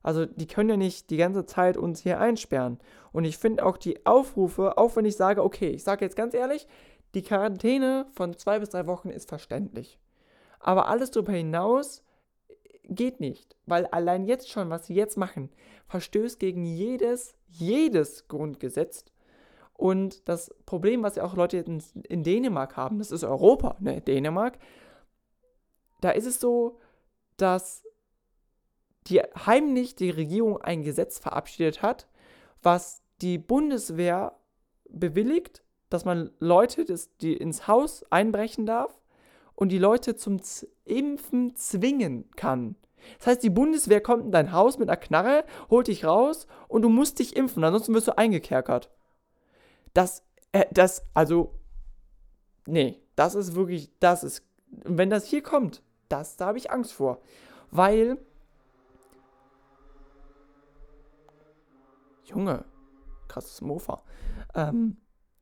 also 0.03 0.27
die 0.27 0.47
können 0.47 0.71
ja 0.71 0.77
nicht 0.77 1.11
die 1.11 1.17
ganze 1.17 1.47
Zeit 1.47 1.77
uns 1.77 2.01
hier 2.01 2.21
einsperren. 2.21 2.81
Und 3.13 3.25
ich 3.25 3.39
finde 3.39 3.65
auch 3.65 3.77
die 3.77 4.05
Aufrufe, 4.05 4.79
auch 4.79 4.97
wenn 4.97 5.05
ich 5.05 5.17
sage, 5.17 5.45
okay, 5.45 5.69
ich 5.71 5.85
sage 5.85 6.05
jetzt 6.05 6.17
ganz 6.17 6.35
ehrlich, 6.35 6.67
die 7.15 7.23
Quarantäne 7.23 8.07
von 8.13 8.37
zwei 8.37 8.59
bis 8.59 8.71
drei 8.71 8.87
Wochen 8.87 9.11
ist 9.11 9.29
verständlich. 9.29 9.99
Aber 10.59 10.89
alles 10.89 11.11
darüber 11.11 11.33
hinaus 11.33 12.03
geht 12.85 13.21
nicht, 13.21 13.57
weil 13.67 13.87
allein 13.87 14.25
jetzt 14.25 14.51
schon, 14.51 14.71
was 14.71 14.87
sie 14.87 14.95
jetzt 14.95 15.17
machen, 15.17 15.51
verstößt 15.87 16.39
gegen 16.39 16.65
jedes, 16.65 17.37
jedes 17.47 18.29
Grundgesetz 18.29 19.05
und 19.83 20.29
das 20.29 20.55
Problem, 20.65 21.03
was 21.03 21.17
ja 21.17 21.25
auch 21.25 21.35
Leute 21.35 21.57
in, 21.57 21.83
in 22.05 22.23
Dänemark 22.23 22.77
haben, 22.77 23.01
das 23.01 23.11
ist 23.11 23.25
Europa, 23.25 23.75
ne, 23.81 24.01
Dänemark, 24.01 24.61
da 26.01 26.11
ist 26.11 26.25
es 26.25 26.39
so, 26.39 26.79
dass 27.37 27.85
die 29.09 29.19
heimlich 29.19 29.97
die 29.97 30.11
Regierung 30.11 30.63
ein 30.63 30.85
Gesetz 30.85 31.19
verabschiedet 31.19 31.83
hat, 31.83 32.07
was 32.63 33.03
die 33.23 33.39
Bundeswehr 33.39 34.37
bewilligt, 34.89 35.65
dass 35.91 36.05
man 36.05 36.31
Leute, 36.39 36.85
das, 36.85 37.17
die 37.17 37.37
ins 37.37 37.67
Haus 37.67 38.05
einbrechen 38.09 38.67
darf 38.67 38.97
und 39.57 39.71
die 39.71 39.79
Leute 39.79 40.15
zum 40.15 40.41
Z 40.43 40.69
Impfen 40.85 41.57
zwingen 41.57 42.31
kann. 42.37 42.77
Das 43.19 43.27
heißt, 43.27 43.43
die 43.43 43.51
Bundeswehr 43.51 44.01
kommt 44.01 44.27
in 44.27 44.31
dein 44.31 44.53
Haus 44.53 44.79
mit 44.79 44.89
einer 44.89 44.97
Knarre, 44.97 45.45
holt 45.71 45.89
dich 45.89 46.05
raus 46.05 46.47
und 46.69 46.83
du 46.83 46.89
musst 46.89 47.19
dich 47.19 47.35
impfen, 47.35 47.65
ansonsten 47.65 47.95
wirst 47.95 48.07
du 48.07 48.17
eingekerkert. 48.17 48.89
Das, 49.95 50.25
äh, 50.53 50.67
das, 50.71 51.07
also, 51.15 51.59
nee, 52.67 53.01
das 53.17 53.35
ist 53.35 53.55
wirklich, 53.55 53.91
das 54.01 54.25
ist, 54.25 54.45
wenn 54.69 55.11
das 55.11 55.27
hier 55.27 55.43
kommt, 55.43 55.83
das, 56.09 56.37
da 56.37 56.47
habe 56.47 56.59
ich 56.59 56.71
Angst 56.71 56.93
vor. 56.93 57.21
Weil, 57.71 58.19
Junge, 62.25 62.65
krasses 63.29 63.61
Mofa. 63.61 64.03
Ähm, 64.55 64.97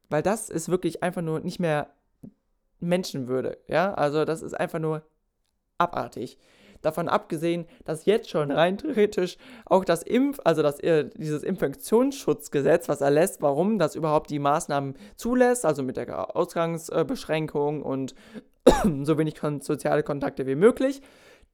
weil 0.09 0.23
das 0.23 0.51
ist 0.51 0.69
wirklich 0.69 1.03
einfach 1.03 1.23
nur 1.23 1.41
nicht 1.41 1.61
mehr 1.61 1.93
Menschenwürde, 2.81 3.59
ja? 3.69 3.95
Also 3.95 4.25
das 4.25 4.43
ist 4.43 4.55
einfach 4.55 4.79
nur 4.79 5.03
abartig. 5.79 6.39
Davon 6.83 7.09
abgesehen, 7.09 7.67
dass 7.85 8.07
jetzt 8.07 8.31
schon 8.31 8.51
rein 8.51 8.79
theoretisch 8.79 9.37
auch 9.67 9.85
das 9.85 10.03
Impf, 10.03 10.41
also 10.45 10.63
das, 10.63 10.81
äh, 10.81 11.09
dieses 11.17 11.43
Infektionsschutzgesetz, 11.43 12.89
was 12.89 13.01
erlässt, 13.01 13.43
warum 13.43 13.79
das 13.79 13.95
überhaupt 13.95 14.31
die 14.31 14.39
Maßnahmen 14.39 14.95
zulässt, 15.17 15.67
also 15.67 15.83
mit 15.83 15.97
der 15.97 16.37
Ausgangsbeschränkung 16.37 17.83
und 17.83 18.15
so 19.03 19.19
wenig 19.19 19.41
soziale 19.61 20.03
Kontakte 20.03 20.47
wie 20.47 20.55
möglich, 20.55 21.03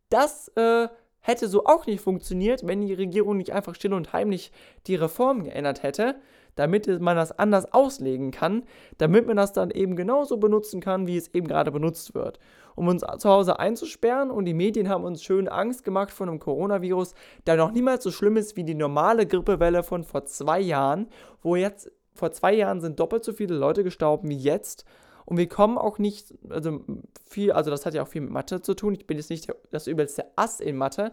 das 0.09 0.49
äh, 0.57 0.89
hätte 1.21 1.49
so 1.49 1.65
auch 1.65 1.87
nicht 1.87 2.01
funktioniert, 2.01 2.67
wenn 2.67 2.83
die 2.83 2.95
Regierung 2.95 3.37
nicht 3.37 3.53
einfach 3.53 3.75
still 3.75 3.95
und 3.95 4.13
heimlich 4.13 4.53
die 4.87 4.95
Reform 4.95 5.45
geändert 5.45 5.83
hätte, 5.83 6.17
damit 6.57 6.89
man 7.01 7.17
das 7.17 7.39
anders 7.39 7.73
auslegen 7.73 8.33
kann, 8.33 8.65
damit 8.99 9.27
man 9.27 9.37
das 9.37 9.53
dann 9.53 9.71
eben 9.71 9.95
genauso 9.95 10.37
benutzen 10.39 10.81
kann, 10.81 11.07
wie 11.07 11.17
es 11.17 11.33
eben 11.33 11.47
gerade 11.47 11.71
benutzt 11.71 12.15
wird. 12.15 12.41
Um 12.75 12.89
uns 12.89 13.05
zu 13.19 13.31
Hause 13.31 13.59
einzusperren 13.59 14.31
und 14.31 14.45
die 14.45 14.53
Medien 14.53 14.89
haben 14.89 15.05
uns 15.05 15.23
schön 15.23 15.49
Angst 15.49 15.85
gemacht 15.85 16.11
vor 16.11 16.27
einem 16.27 16.41
Coronavirus, 16.41 17.15
der 17.47 17.57
noch 17.57 17.73
niemals 17.73 18.05
so 18.05 18.11
schlimm 18.11 18.37
ist 18.37 18.57
wie 18.57 18.65
die 18.65 18.75
normale 18.75 19.27
Grippewelle 19.27 19.83
von 19.83 20.05
vor 20.05 20.25
zwei 20.25 20.61
Jahren, 20.61 21.07
wo 21.41 21.57
jetzt 21.57 21.91
vor 22.15 22.33
zwei 22.33 22.55
Jahren 22.55 22.81
sind 22.81 22.99
doppelt 22.99 23.25
so 23.25 23.33
viele 23.33 23.55
Leute 23.55 23.85
gestorben 23.85 24.29
wie 24.29 24.37
jetzt 24.37 24.85
und 25.27 25.37
wir 25.37 25.49
kommen 25.49 25.77
auch 25.77 25.99
nicht, 25.99 26.33
also 26.49 26.81
viel, 27.29 27.53
also 27.53 27.71
das 27.71 27.85
hat 27.85 27.95
ja 27.95 28.03
auch 28.03 28.09
viel 28.09 28.23
mit 28.23 28.31
Mathe 28.31 28.63
zu 28.63 28.75
tun. 28.75 28.95
Ich 28.95 29.07
bin 29.07 29.19
jetzt 29.19 29.29
nicht 29.29 29.53
das 29.71 29.89
übelste 29.89 30.25
Ass 30.37 30.61
in 30.61 30.77
Mathe, 30.77 31.13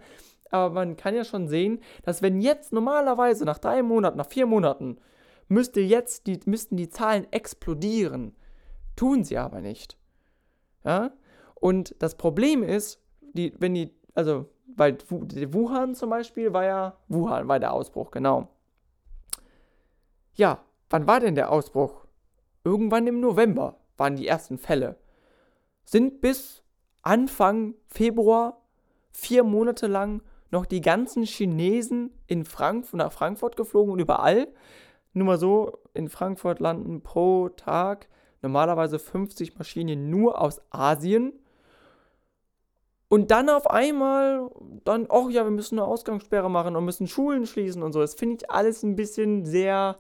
aber 0.52 0.74
man 0.74 0.96
kann 0.96 1.16
ja 1.16 1.26
schon 1.26 1.48
sehen, 1.48 1.80
dass 2.04 2.22
wenn 2.22 2.40
jetzt 2.40 2.72
normalerweise 2.72 3.44
nach 3.44 3.58
drei 3.58 3.82
Monaten, 3.82 4.18
nach 4.18 4.30
vier 4.30 4.46
Monaten, 4.46 4.98
müsste 5.48 5.82
jetzt 5.82 6.28
die, 6.28 6.40
müssten 6.46 6.78
die 6.78 6.90
Zahlen 6.90 7.32
explodieren. 7.32 8.36
Tun 8.96 9.24
sie 9.24 9.38
aber 9.38 9.62
nicht. 9.62 9.98
Ja? 10.84 11.12
Und 11.56 11.96
das 12.00 12.16
Problem 12.16 12.64
ist, 12.64 13.02
die, 13.22 13.54
wenn 13.60 13.74
die, 13.74 13.94
also, 14.14 14.50
weil 14.76 14.98
Wuhan 15.10 15.96
zum 15.96 16.10
Beispiel 16.10 16.54
war 16.54 16.66
ja, 16.66 16.98
Wuhan 17.08 17.48
war 17.48 17.60
der 17.60 17.74
Ausbruch, 17.74 18.12
genau. 18.12 18.50
Ja, 20.36 20.64
wann 20.90 21.08
war 21.08 21.20
denn 21.20 21.36
der 21.36 21.52
Ausbruch? 21.52 22.06
Irgendwann 22.64 23.08
im 23.08 23.20
November 23.20 23.78
waren 23.98 24.16
die 24.16 24.28
ersten 24.28 24.58
Fälle. 24.58 24.98
Sind 25.86 26.22
bis 26.22 26.64
Anfang 27.02 27.76
Februar 27.88 28.62
vier 29.12 29.44
Monate 29.44 29.88
lang 29.88 30.22
noch 30.50 30.66
die 30.66 30.82
ganzen 30.82 31.24
Chinesen 31.24 32.12
in 32.28 32.46
Frankfurt, 32.46 32.98
nach 32.98 33.12
Frankfurt 33.12 33.56
geflogen 33.58 33.94
und 33.94 34.00
überall. 34.00 34.48
Nur 35.14 35.28
mal 35.28 35.38
so, 35.38 35.80
in 35.94 36.10
Frankfurt 36.10 36.60
landen 36.60 37.02
pro 37.02 37.50
Tag 37.50 38.08
normalerweise 38.42 39.00
50 39.00 39.58
Maschinen 39.58 40.10
nur 40.10 40.40
aus 40.40 40.62
Asien. 40.70 41.34
Und 43.08 43.32
dann 43.32 43.50
auf 43.50 43.70
einmal, 43.70 44.50
dann, 44.84 45.06
oh 45.10 45.30
ja, 45.30 45.44
wir 45.44 45.52
müssen 45.52 45.78
eine 45.78 45.88
Ausgangssperre 45.88 46.50
machen 46.50 46.76
und 46.76 46.84
müssen 46.84 47.08
Schulen 47.08 47.46
schließen 47.46 47.84
und 47.84 47.94
so. 47.94 48.02
Das 48.02 48.16
finde 48.16 48.38
ich 48.38 48.52
alles 48.52 48.84
ein 48.84 48.96
bisschen 48.96 49.46
sehr, 49.46 50.00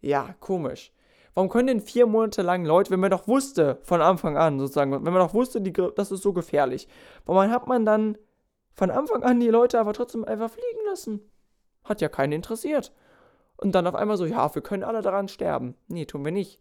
ja, 0.00 0.34
komisch. 0.40 0.90
Warum 1.34 1.50
können 1.50 1.66
denn 1.66 1.80
vier 1.80 2.06
Monate 2.06 2.42
lang 2.42 2.64
Leute, 2.64 2.90
wenn 2.90 3.00
man 3.00 3.10
doch 3.10 3.28
wusste, 3.28 3.78
von 3.82 4.00
Anfang 4.00 4.36
an 4.36 4.58
sozusagen, 4.58 4.92
wenn 4.92 5.02
man 5.02 5.16
doch 5.16 5.34
wusste, 5.34 5.60
die, 5.60 5.72
das 5.72 6.10
ist 6.10 6.22
so 6.22 6.32
gefährlich, 6.32 6.88
warum 7.26 7.50
hat 7.50 7.66
man 7.66 7.84
dann 7.84 8.16
von 8.72 8.90
Anfang 8.90 9.22
an 9.24 9.40
die 9.40 9.48
Leute 9.48 9.78
aber 9.78 9.92
trotzdem 9.92 10.24
einfach 10.24 10.50
fliegen 10.50 10.86
lassen? 10.86 11.20
Hat 11.84 12.00
ja 12.00 12.08
keinen 12.08 12.32
interessiert. 12.32 12.92
Und 13.56 13.74
dann 13.74 13.86
auf 13.86 13.94
einmal 13.94 14.16
so, 14.16 14.26
ja, 14.26 14.54
wir 14.54 14.62
können 14.62 14.82
alle 14.82 15.02
daran 15.02 15.28
sterben. 15.28 15.74
Nee, 15.88 16.06
tun 16.06 16.24
wir 16.24 16.32
nicht. 16.32 16.60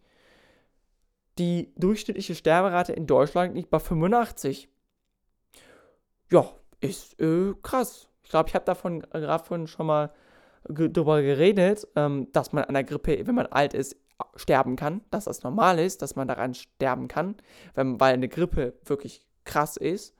Die 1.39 1.73
durchschnittliche 1.75 2.36
Sterberate 2.36 2.93
in 2.93 3.08
Deutschland 3.08 3.56
liegt 3.56 3.69
bei 3.69 3.79
85. 3.79 4.69
Ja, 6.32 6.49
ist 6.79 7.19
äh, 7.19 7.53
krass. 7.63 8.08
Ich 8.21 8.29
glaube, 8.29 8.49
ich 8.49 8.56
habe 8.56 8.65
davon 8.65 9.01
gerade 9.01 9.67
schon 9.67 9.86
mal 9.86 10.13
drüber 10.67 11.21
geredet, 11.21 11.88
ähm, 11.95 12.27
dass 12.32 12.53
man 12.53 12.65
an 12.65 12.73
der 12.73 12.84
Grippe, 12.84 13.25
wenn 13.25 13.36
man 13.36 13.47
alt 13.47 13.73
ist, 13.73 13.97
sterben 14.36 14.75
kann, 14.75 15.01
dass 15.10 15.25
das 15.25 15.43
normal 15.43 15.79
ist, 15.79 16.01
dass 16.01 16.15
man 16.15 16.27
daran 16.27 16.53
sterben 16.53 17.08
kann, 17.08 17.36
wenn, 17.73 17.99
weil 17.99 18.13
eine 18.13 18.29
Grippe 18.29 18.73
wirklich 18.86 19.25
krass 19.43 19.77
ist. 19.77 20.15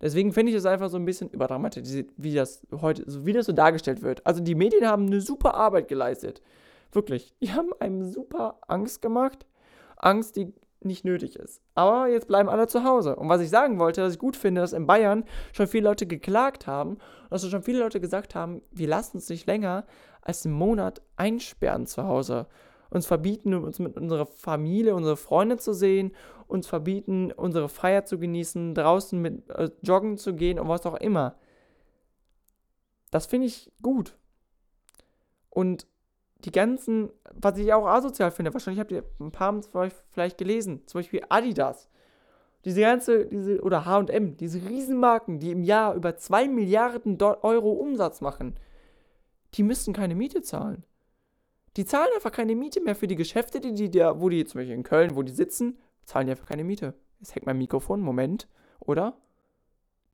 Deswegen 0.00 0.32
finde 0.32 0.50
ich 0.50 0.56
es 0.56 0.66
einfach 0.66 0.88
so 0.88 0.96
ein 0.96 1.04
bisschen 1.04 1.28
überdramatisiert, 1.30 2.10
wie 2.16 2.34
das 2.34 2.66
heute, 2.80 3.04
wie 3.24 3.32
das 3.32 3.46
so 3.46 3.52
dargestellt 3.52 4.02
wird. 4.02 4.26
Also 4.26 4.42
die 4.42 4.54
Medien 4.54 4.86
haben 4.86 5.06
eine 5.06 5.20
super 5.20 5.54
Arbeit 5.54 5.88
geleistet. 5.88 6.40
Wirklich. 6.92 7.34
Die 7.40 7.52
haben 7.52 7.70
einem 7.78 8.04
super 8.04 8.58
Angst 8.66 9.02
gemacht. 9.02 9.46
Angst, 9.96 10.36
die 10.36 10.52
nicht 10.82 11.04
nötig 11.04 11.36
ist. 11.36 11.60
Aber 11.74 12.08
jetzt 12.08 12.26
bleiben 12.26 12.48
alle 12.48 12.66
zu 12.66 12.84
Hause. 12.84 13.16
Und 13.16 13.28
was 13.28 13.42
ich 13.42 13.50
sagen 13.50 13.78
wollte, 13.78 14.00
dass 14.00 14.14
ich 14.14 14.18
gut 14.18 14.36
finde, 14.36 14.62
dass 14.62 14.72
in 14.72 14.86
Bayern 14.86 15.24
schon 15.52 15.66
viele 15.66 15.88
Leute 15.88 16.06
geklagt 16.06 16.66
haben, 16.66 16.96
dass 17.28 17.48
schon 17.48 17.62
viele 17.62 17.80
Leute 17.80 18.00
gesagt 18.00 18.34
haben, 18.34 18.62
wir 18.70 18.88
lassen 18.88 19.18
uns 19.18 19.28
nicht 19.28 19.46
länger 19.46 19.84
als 20.22 20.46
einen 20.46 20.54
Monat 20.54 21.02
einsperren 21.16 21.86
zu 21.86 22.04
Hause 22.04 22.46
uns 22.90 23.06
verbieten, 23.06 23.54
uns 23.54 23.78
mit 23.78 23.96
unserer 23.96 24.26
Familie, 24.26 24.94
unsere 24.94 25.16
Freunde 25.16 25.56
zu 25.56 25.72
sehen, 25.72 26.12
uns 26.46 26.66
verbieten, 26.66 27.32
unsere 27.32 27.68
Freiheit 27.68 28.08
zu 28.08 28.18
genießen, 28.18 28.74
draußen 28.74 29.20
mit 29.20 29.48
äh, 29.50 29.70
joggen 29.82 30.18
zu 30.18 30.34
gehen 30.34 30.58
und 30.58 30.68
was 30.68 30.86
auch 30.86 30.96
immer. 30.96 31.36
Das 33.10 33.26
finde 33.26 33.46
ich 33.46 33.72
gut. 33.82 34.16
Und 35.48 35.86
die 36.44 36.52
ganzen, 36.52 37.10
was 37.32 37.58
ich 37.58 37.72
auch 37.72 37.86
asozial 37.86 38.30
finde, 38.30 38.52
wahrscheinlich 38.52 38.80
habt 38.80 38.92
ihr 38.92 39.04
ein 39.20 39.32
paar 39.32 39.62
von 39.62 39.82
euch 39.82 39.92
vielleicht 40.10 40.38
gelesen, 40.38 40.86
zum 40.86 41.00
Beispiel 41.00 41.22
Adidas. 41.28 41.88
Diese 42.64 42.80
ganze, 42.80 43.26
diese, 43.26 43.60
oder 43.62 43.84
HM, 43.84 44.36
diese 44.36 44.60
Riesenmarken, 44.68 45.38
die 45.38 45.50
im 45.50 45.62
Jahr 45.62 45.94
über 45.94 46.16
2 46.16 46.48
Milliarden 46.48 47.20
Euro 47.20 47.72
Umsatz 47.72 48.20
machen, 48.20 48.54
die 49.54 49.62
müssen 49.62 49.94
keine 49.94 50.14
Miete 50.14 50.42
zahlen. 50.42 50.84
Die 51.76 51.84
zahlen 51.84 52.08
einfach 52.14 52.32
keine 52.32 52.56
Miete 52.56 52.80
mehr 52.80 52.96
für 52.96 53.06
die 53.06 53.16
Geschäfte, 53.16 53.60
die, 53.60 53.72
die 53.72 53.90
da, 53.90 54.20
wo 54.20 54.28
die 54.28 54.44
zum 54.44 54.60
Beispiel 54.60 54.74
in 54.74 54.82
Köln, 54.82 55.14
wo 55.14 55.22
die 55.22 55.32
sitzen, 55.32 55.78
zahlen 56.04 56.26
die 56.26 56.32
einfach 56.32 56.46
keine 56.46 56.64
Miete. 56.64 56.94
Jetzt 57.20 57.34
hängt 57.34 57.46
mein 57.46 57.58
Mikrofon, 57.58 58.00
Moment, 58.00 58.48
oder? 58.80 59.16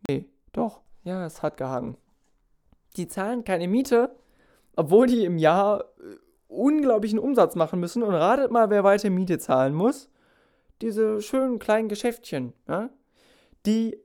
Nee, 0.09 0.27
doch. 0.53 0.81
Ja, 1.05 1.25
es 1.25 1.43
hat 1.43 1.57
gehangen. 1.57 1.97
Die 2.97 3.09
zahlen 3.09 3.45
keine 3.45 3.69
Miete, 3.69 4.15
obwohl 4.75 5.07
die 5.07 5.25
im 5.25 5.39
Jahr 5.39 5.85
äh, 6.01 6.17
unglaublichen 6.49 7.19
Umsatz 7.19 7.55
machen 7.55 7.81
müssen. 7.81 8.03
Und 8.03 8.15
ratet 8.15 8.51
mal, 8.51 8.71
wer 8.71 8.85
weiter 8.85 9.11
Miete 9.11 9.39
zahlen 9.39 9.75
muss. 9.75 10.09
Diese 10.83 11.23
schönen 11.23 11.59
kleinen 11.59 11.89
Geschäftchen, 11.89 12.53
ja? 12.69 12.91
die 13.65 13.99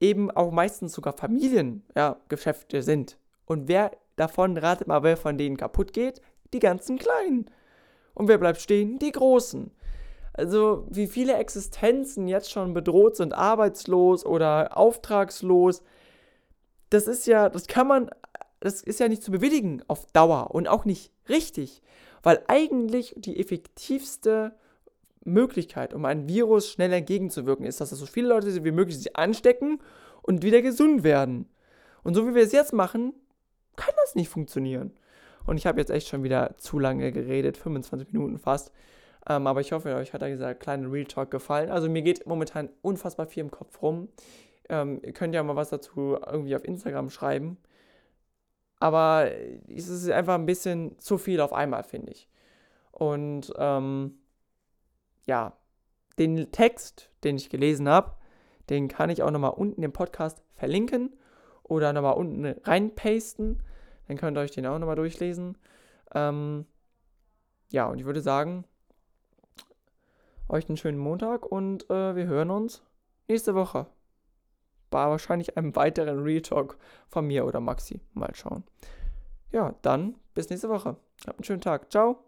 eben 0.00 0.30
auch 0.30 0.50
meistens 0.50 0.92
sogar 0.92 1.12
Familiengeschäfte 1.12 2.76
ja, 2.76 2.82
sind. 2.82 3.18
Und 3.44 3.68
wer 3.68 3.92
davon, 4.16 4.56
ratet 4.56 4.88
mal, 4.88 5.02
wer 5.02 5.16
von 5.16 5.38
denen 5.38 5.56
kaputt 5.56 5.92
geht? 5.92 6.20
Die 6.52 6.60
ganzen 6.60 6.98
Kleinen. 6.98 7.46
Und 8.14 8.28
wer 8.28 8.38
bleibt 8.38 8.60
stehen? 8.60 8.98
Die 8.98 9.12
Großen. 9.12 9.70
Also 10.32 10.86
wie 10.88 11.08
viele 11.08 11.34
Existenzen 11.34 12.28
jetzt 12.28 12.50
schon 12.50 12.72
bedroht 12.72 13.16
sind, 13.16 13.32
arbeitslos 13.32 14.24
oder 14.24 14.76
auftragslos, 14.76 15.82
das 16.90 17.08
ist 17.08 17.26
ja, 17.26 17.48
das 17.48 17.66
kann 17.66 17.88
man, 17.88 18.10
das 18.60 18.82
ist 18.82 19.00
ja 19.00 19.08
nicht 19.08 19.22
zu 19.22 19.30
bewilligen 19.30 19.82
auf 19.88 20.06
Dauer 20.12 20.52
und 20.52 20.68
auch 20.68 20.84
nicht 20.84 21.12
richtig, 21.28 21.82
weil 22.22 22.42
eigentlich 22.46 23.14
die 23.16 23.38
effektivste 23.38 24.54
Möglichkeit, 25.24 25.92
um 25.92 26.04
einem 26.04 26.28
Virus 26.28 26.70
schnell 26.70 26.92
entgegenzuwirken, 26.92 27.66
ist, 27.66 27.80
dass 27.80 27.90
so 27.90 28.06
viele 28.06 28.28
Leute 28.28 28.64
wie 28.64 28.70
möglich 28.70 28.96
sich 28.96 29.16
anstecken 29.16 29.80
und 30.22 30.42
wieder 30.42 30.62
gesund 30.62 31.02
werden. 31.02 31.48
Und 32.04 32.14
so 32.14 32.26
wie 32.26 32.34
wir 32.34 32.42
es 32.42 32.52
jetzt 32.52 32.72
machen, 32.72 33.12
kann 33.76 33.94
das 33.96 34.14
nicht 34.14 34.28
funktionieren. 34.28 34.92
Und 35.48 35.56
ich 35.56 35.66
habe 35.66 35.80
jetzt 35.80 35.90
echt 35.90 36.08
schon 36.08 36.22
wieder 36.22 36.56
zu 36.58 36.78
lange 36.78 37.10
geredet, 37.10 37.56
25 37.56 38.12
Minuten 38.12 38.38
fast. 38.38 38.70
Ähm, 39.26 39.46
aber 39.46 39.62
ich 39.62 39.72
hoffe, 39.72 39.94
euch 39.94 40.12
hat 40.12 40.20
dieser 40.20 40.54
kleine 40.54 40.92
Real 40.92 41.06
Talk 41.06 41.30
gefallen. 41.30 41.70
Also 41.70 41.88
mir 41.88 42.02
geht 42.02 42.26
momentan 42.26 42.68
unfassbar 42.82 43.26
viel 43.26 43.44
im 43.44 43.50
Kopf 43.50 43.80
rum. 43.80 44.08
Ähm, 44.68 45.00
ihr 45.02 45.12
könnt 45.12 45.34
ja 45.34 45.42
mal 45.42 45.56
was 45.56 45.70
dazu 45.70 46.18
irgendwie 46.26 46.54
auf 46.54 46.64
Instagram 46.64 47.08
schreiben. 47.08 47.56
aber 48.78 49.30
es 49.68 49.88
ist 49.88 50.10
einfach 50.10 50.34
ein 50.34 50.46
bisschen 50.46 50.98
zu 50.98 51.16
viel 51.18 51.40
auf 51.40 51.54
einmal, 51.54 51.82
finde 51.82 52.12
ich. 52.12 52.28
Und 52.92 53.52
ähm, 53.56 54.18
ja, 55.26 55.56
den 56.18 56.52
Text, 56.52 57.10
den 57.24 57.36
ich 57.36 57.48
gelesen 57.48 57.88
habe, 57.88 58.12
den 58.68 58.88
kann 58.88 59.10
ich 59.10 59.22
auch 59.22 59.30
nochmal 59.30 59.52
unten 59.52 59.82
im 59.82 59.92
Podcast 59.92 60.42
verlinken 60.56 61.16
oder 61.62 61.92
nochmal 61.92 62.14
unten 62.14 62.44
reinpasten. 62.44 63.62
Dann 64.08 64.16
könnt 64.16 64.36
ihr 64.36 64.40
euch 64.40 64.50
den 64.50 64.66
auch 64.66 64.78
nochmal 64.78 64.96
durchlesen. 64.96 65.56
Ähm, 66.14 66.66
ja, 67.70 67.86
und 67.86 67.98
ich 67.98 68.06
würde 68.06 68.22
sagen, 68.22 68.64
euch 70.48 70.68
einen 70.68 70.78
schönen 70.78 70.98
Montag 70.98 71.46
und 71.46 71.88
äh, 71.90 72.16
wir 72.16 72.26
hören 72.26 72.50
uns 72.50 72.82
nächste 73.28 73.54
Woche. 73.54 73.86
Bei 74.90 75.06
wahrscheinlich 75.08 75.56
einem 75.58 75.76
weiteren 75.76 76.22
Real 76.22 76.40
Talk 76.40 76.78
von 77.08 77.26
mir 77.26 77.44
oder 77.44 77.60
Maxi. 77.60 78.00
Mal 78.14 78.34
schauen. 78.34 78.64
Ja, 79.52 79.74
dann 79.82 80.16
bis 80.34 80.48
nächste 80.48 80.70
Woche. 80.70 80.96
Habt 81.26 81.38
einen 81.38 81.44
schönen 81.44 81.60
Tag. 81.60 81.92
Ciao. 81.92 82.27